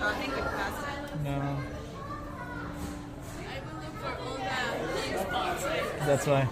I 0.00 0.14
think 0.14 0.34
we 0.34 0.40
passed 0.40 0.88
it. 0.88 1.24
No, 1.24 1.58
that's 6.06 6.26
why. 6.26 6.48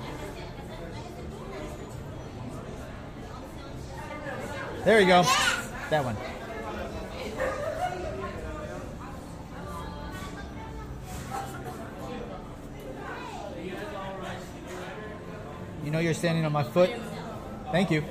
There 4.85 5.01
you 5.01 5.07
go. 5.07 5.23
That 5.89 6.05
one. 6.05 6.36
You 15.87 15.93
know 15.93 16.01
you're 16.01 16.15
standing 16.15 16.45
on 16.45 16.51
my 16.51 16.65
foot. 16.65 16.91
Thank 17.71 17.93
you. 17.93 18.03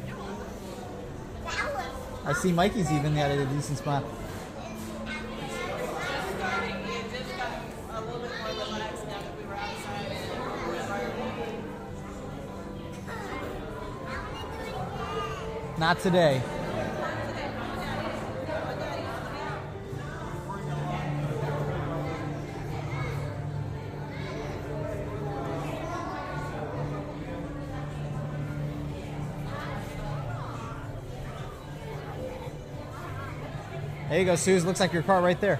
I 2.23 2.31
see 2.31 2.53
Mikey's 2.53 2.89
even 2.89 3.13
got 3.15 3.29
a 3.29 3.45
decent 3.47 3.79
spot. 3.79 4.05
Not 15.77 15.99
today. 15.99 16.41
You 34.25 34.31
go, 34.31 34.35
Suze. 34.35 34.65
Looks 34.65 34.79
like 34.79 34.91
your 34.91 35.03
car 35.03 35.21
right 35.21 35.39
there. 35.39 35.59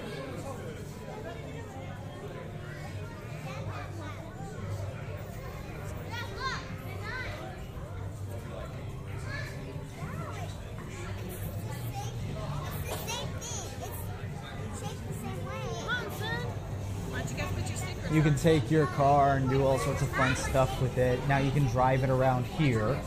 You 18.12 18.22
can 18.22 18.34
take 18.36 18.70
your 18.70 18.86
car 18.86 19.36
and 19.36 19.48
do 19.48 19.64
all 19.64 19.78
sorts 19.78 20.00
of 20.02 20.08
fun 20.08 20.34
stuff 20.34 20.80
with 20.80 20.96
it. 20.98 21.20
Now 21.28 21.38
you 21.38 21.50
can 21.52 21.66
drive 21.66 22.02
it 22.02 22.10
around 22.10 22.46
here. 22.46 22.98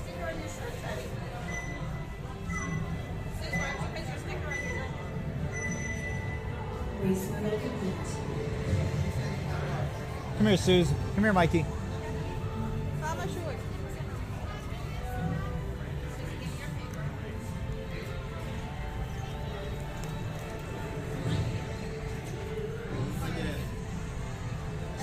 Here, 10.50 10.58
Suze. 10.58 10.92
Come 11.14 11.24
here, 11.24 11.34
Mikey. 11.34 11.66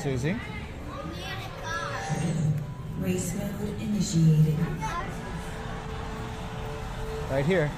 Susie. 0.03 0.37
Race 3.01 3.35
mode 3.35 3.81
initiated. 3.81 4.57
Right 7.31 7.45
here. 7.45 7.71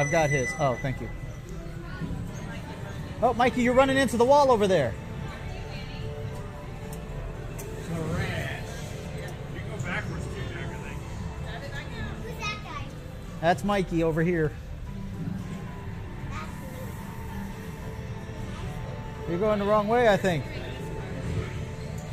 I've 0.00 0.10
got 0.10 0.30
his. 0.30 0.50
Oh, 0.58 0.78
thank 0.80 0.98
you. 1.02 1.10
Oh, 3.20 3.34
Mikey, 3.34 3.60
you're 3.60 3.74
running 3.74 3.98
into 3.98 4.16
the 4.16 4.24
wall 4.24 4.50
over 4.50 4.66
there. 4.66 4.94
That's 13.42 13.62
Mikey 13.62 14.02
over 14.02 14.22
here. 14.22 14.52
You're 19.28 19.38
going 19.38 19.58
the 19.58 19.66
wrong 19.66 19.86
way, 19.86 20.08
I 20.08 20.16
think. 20.16 20.46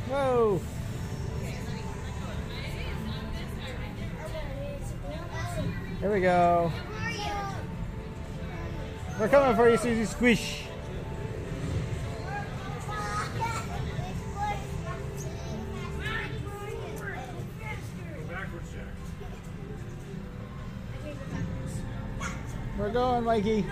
Whoa. 0.10 0.60
There 6.02 6.12
we 6.12 6.20
go. 6.20 6.70
We're 9.20 9.30
coming 9.30 9.56
for 9.56 9.68
you, 9.68 9.78
Susie 9.78 10.06
Squish. 10.06 10.62
We're 22.78 22.92
going, 22.92 23.24
Mikey. 23.24 23.66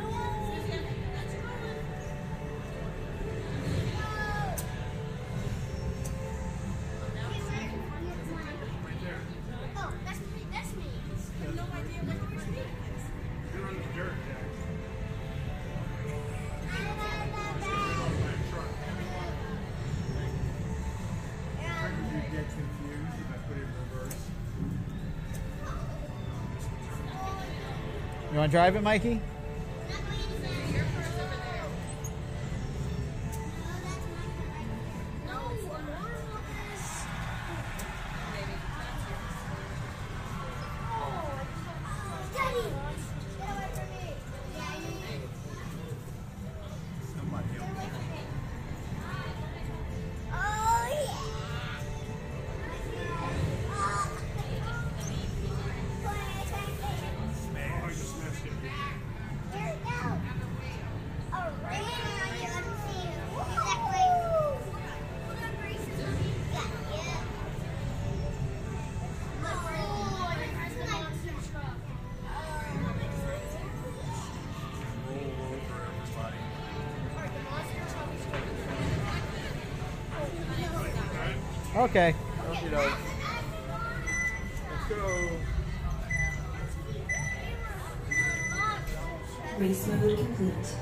Drive 28.56 28.78
it, 28.78 28.84
Mikey? 28.84 29.20
Okay. 81.86 82.16
Okay. 82.50 82.92
Let's 84.72 84.90
go. 84.90 85.30
Race 89.60 89.88
mode 89.88 90.18
complete. 90.18 90.76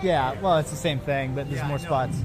Yeah, 0.00 0.40
well, 0.40 0.58
it's 0.58 0.70
the 0.70 0.76
same 0.76 1.00
thing, 1.00 1.34
but 1.34 1.48
there's 1.48 1.60
Yeah, 1.60 1.66
more 1.66 1.78
spots. 1.80 2.16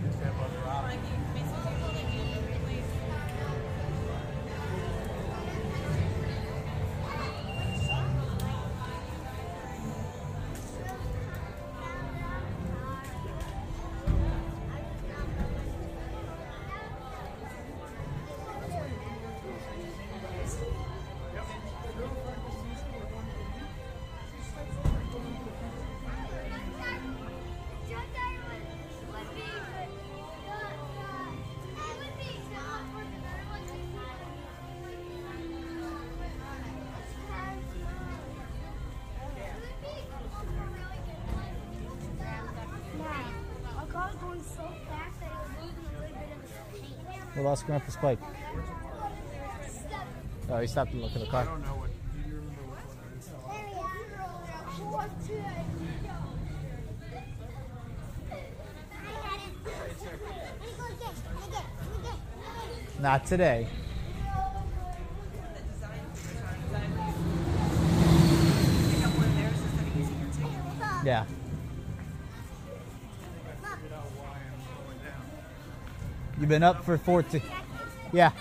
Lost 47.47 47.65
Grandpa 47.65 47.89
Spike. 47.89 48.19
Oh, 50.49 50.59
he 50.59 50.67
stopped 50.67 50.91
to 50.91 50.97
look 50.97 51.13
at 51.13 51.21
the 51.21 51.27
car. 51.27 51.43
I 51.43 51.45
don't 51.45 51.61
know 51.61 51.75
what. 51.75 51.89
Do 51.89 51.95
you 52.27 52.35
remember 52.35 52.61
which 52.63 52.79
one? 62.97 63.01
Not 63.01 63.25
today. 63.25 63.67
Yeah. 71.05 71.25
You've 76.39 76.49
been 76.49 76.63
up 76.63 76.83
for 76.83 76.97
14. 76.97 77.41
Yeah. 78.13 78.31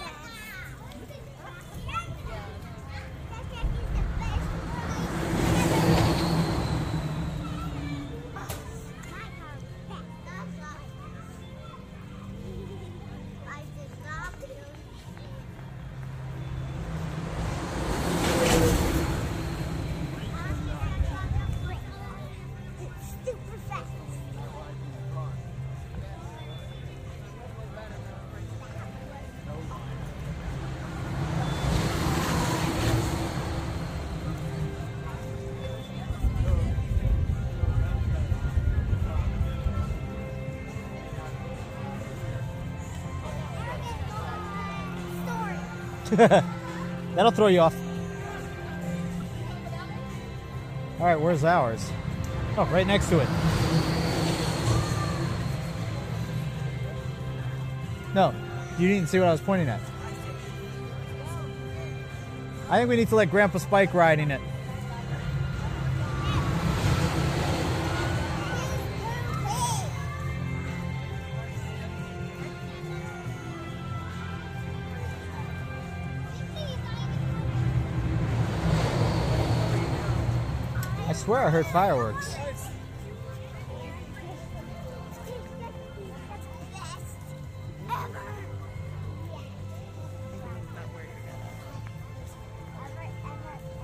That'll 47.14 47.30
throw 47.30 47.48
you 47.48 47.60
off. 47.60 47.76
All 50.98 51.06
right, 51.06 51.20
where's 51.20 51.44
ours? 51.44 51.90
Oh, 52.56 52.64
right 52.72 52.86
next 52.86 53.10
to 53.10 53.18
it. 53.18 53.28
No, 58.14 58.34
you 58.78 58.88
didn't 58.88 59.10
see 59.10 59.18
what 59.18 59.28
I 59.28 59.32
was 59.32 59.42
pointing 59.42 59.68
at. 59.68 59.80
I 62.70 62.78
think 62.78 62.88
we 62.88 62.96
need 62.96 63.08
to 63.08 63.14
let 63.14 63.30
Grandpa 63.30 63.58
Spike 63.58 63.92
ride 63.92 64.18
in 64.18 64.30
it. 64.30 64.40
Swear 81.26 81.42
I 81.42 81.50
heard 81.50 81.66
fireworks. 81.66 82.36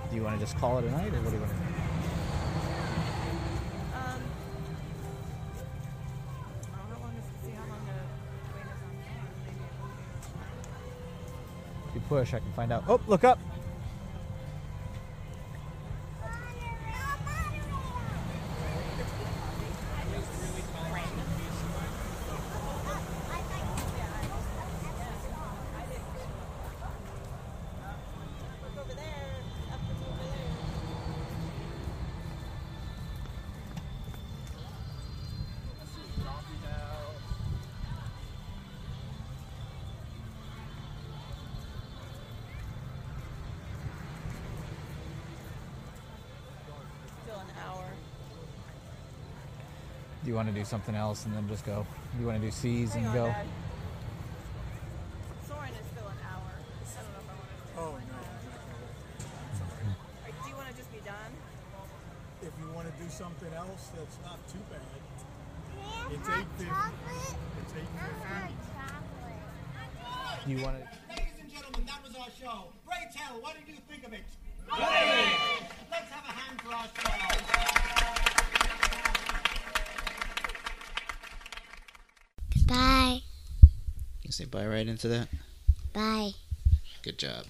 Do 0.09 0.17
you 0.17 0.23
want 0.23 0.39
to 0.39 0.47
just 0.47 0.57
call 0.57 0.79
it 0.79 0.85
a 0.85 0.91
night, 0.93 1.13
or 1.13 1.21
what 1.21 1.31
do 1.31 1.35
you 1.35 1.41
want 1.41 1.51
to 1.51 1.59
do? 1.59 1.65
Um, 3.97 4.23
how 6.71 7.03
long 7.03 7.13
is 7.17 7.25
see 7.45 7.51
how 7.51 7.67
long 7.67 7.83
the 7.87 7.99
wait 8.55 8.67
is 8.67 8.71
on 9.83 9.91
If 11.89 11.95
you 11.97 12.03
push, 12.03 12.35
I 12.35 12.39
can 12.39 12.53
find 12.53 12.73
out. 12.73 12.85
Oh, 12.87 13.01
look 13.09 13.25
up! 13.25 13.41
Want 50.43 50.55
to 50.57 50.61
do 50.61 50.67
something 50.67 50.97
else 50.97 51.25
and 51.25 51.37
then 51.37 51.47
just 51.47 51.65
go? 51.65 51.87
You 52.19 52.27
want 52.27 52.41
to 52.41 52.45
do 52.45 52.51
C's 52.51 52.97
and 52.97 53.05
go? 53.15 53.27
Dad. 53.27 53.47
Soarin' 55.47 55.71
is 55.71 55.87
still 55.95 56.09
an 56.11 56.19
hour. 56.27 56.51
I 56.83 56.99
don't 56.99 57.15
know 57.15 57.23
if 57.23 57.31
I 57.31 57.35
want 57.39 57.47
to. 57.47 57.79
Oh 57.79 57.95
no. 58.11 58.19
Or 60.27 60.35
do 60.35 60.51
you 60.51 60.57
want 60.57 60.67
to 60.67 60.75
just 60.75 60.91
be 60.91 60.99
done? 61.07 61.31
If 62.43 62.51
you 62.59 62.67
want 62.75 62.91
to 62.91 62.95
do 62.99 63.09
something 63.09 63.55
else, 63.55 63.95
that's 63.95 64.19
not 64.27 64.43
too 64.51 64.59
bad. 64.67 64.83
It's 66.11 66.27
eight 66.27 66.51
fifty. 66.59 66.67
It's 66.67 67.79
eight 67.79 67.87
fifty. 67.87 68.27
Do 70.45 70.51
you 70.51 70.59
want 70.65 70.83
to? 70.83 70.83
Ladies 71.09 71.39
and 71.39 71.47
gentlemen, 71.55 71.87
that 71.87 72.03
was 72.03 72.19
our 72.19 72.35
show. 72.35 72.75
Ray 72.91 73.07
Tell, 73.15 73.39
what 73.39 73.55
did 73.55 73.69
you 73.73 73.79
think 73.89 74.03
of 74.05 74.13
it? 74.13 74.27
Let's 74.67 76.11
have 76.11 76.27
a 76.27 76.35
hand 76.35 76.59
for 76.63 76.75
our 76.75 76.91
show. 76.99 77.15
Bye. 82.67 83.21
You 84.23 84.33
say 84.33 84.47
bye 84.47 84.67
right 84.67 84.82
into 84.93 85.09
that? 85.09 85.29
Bye. 85.93 86.33
Good 87.03 87.19
job. 87.19 87.45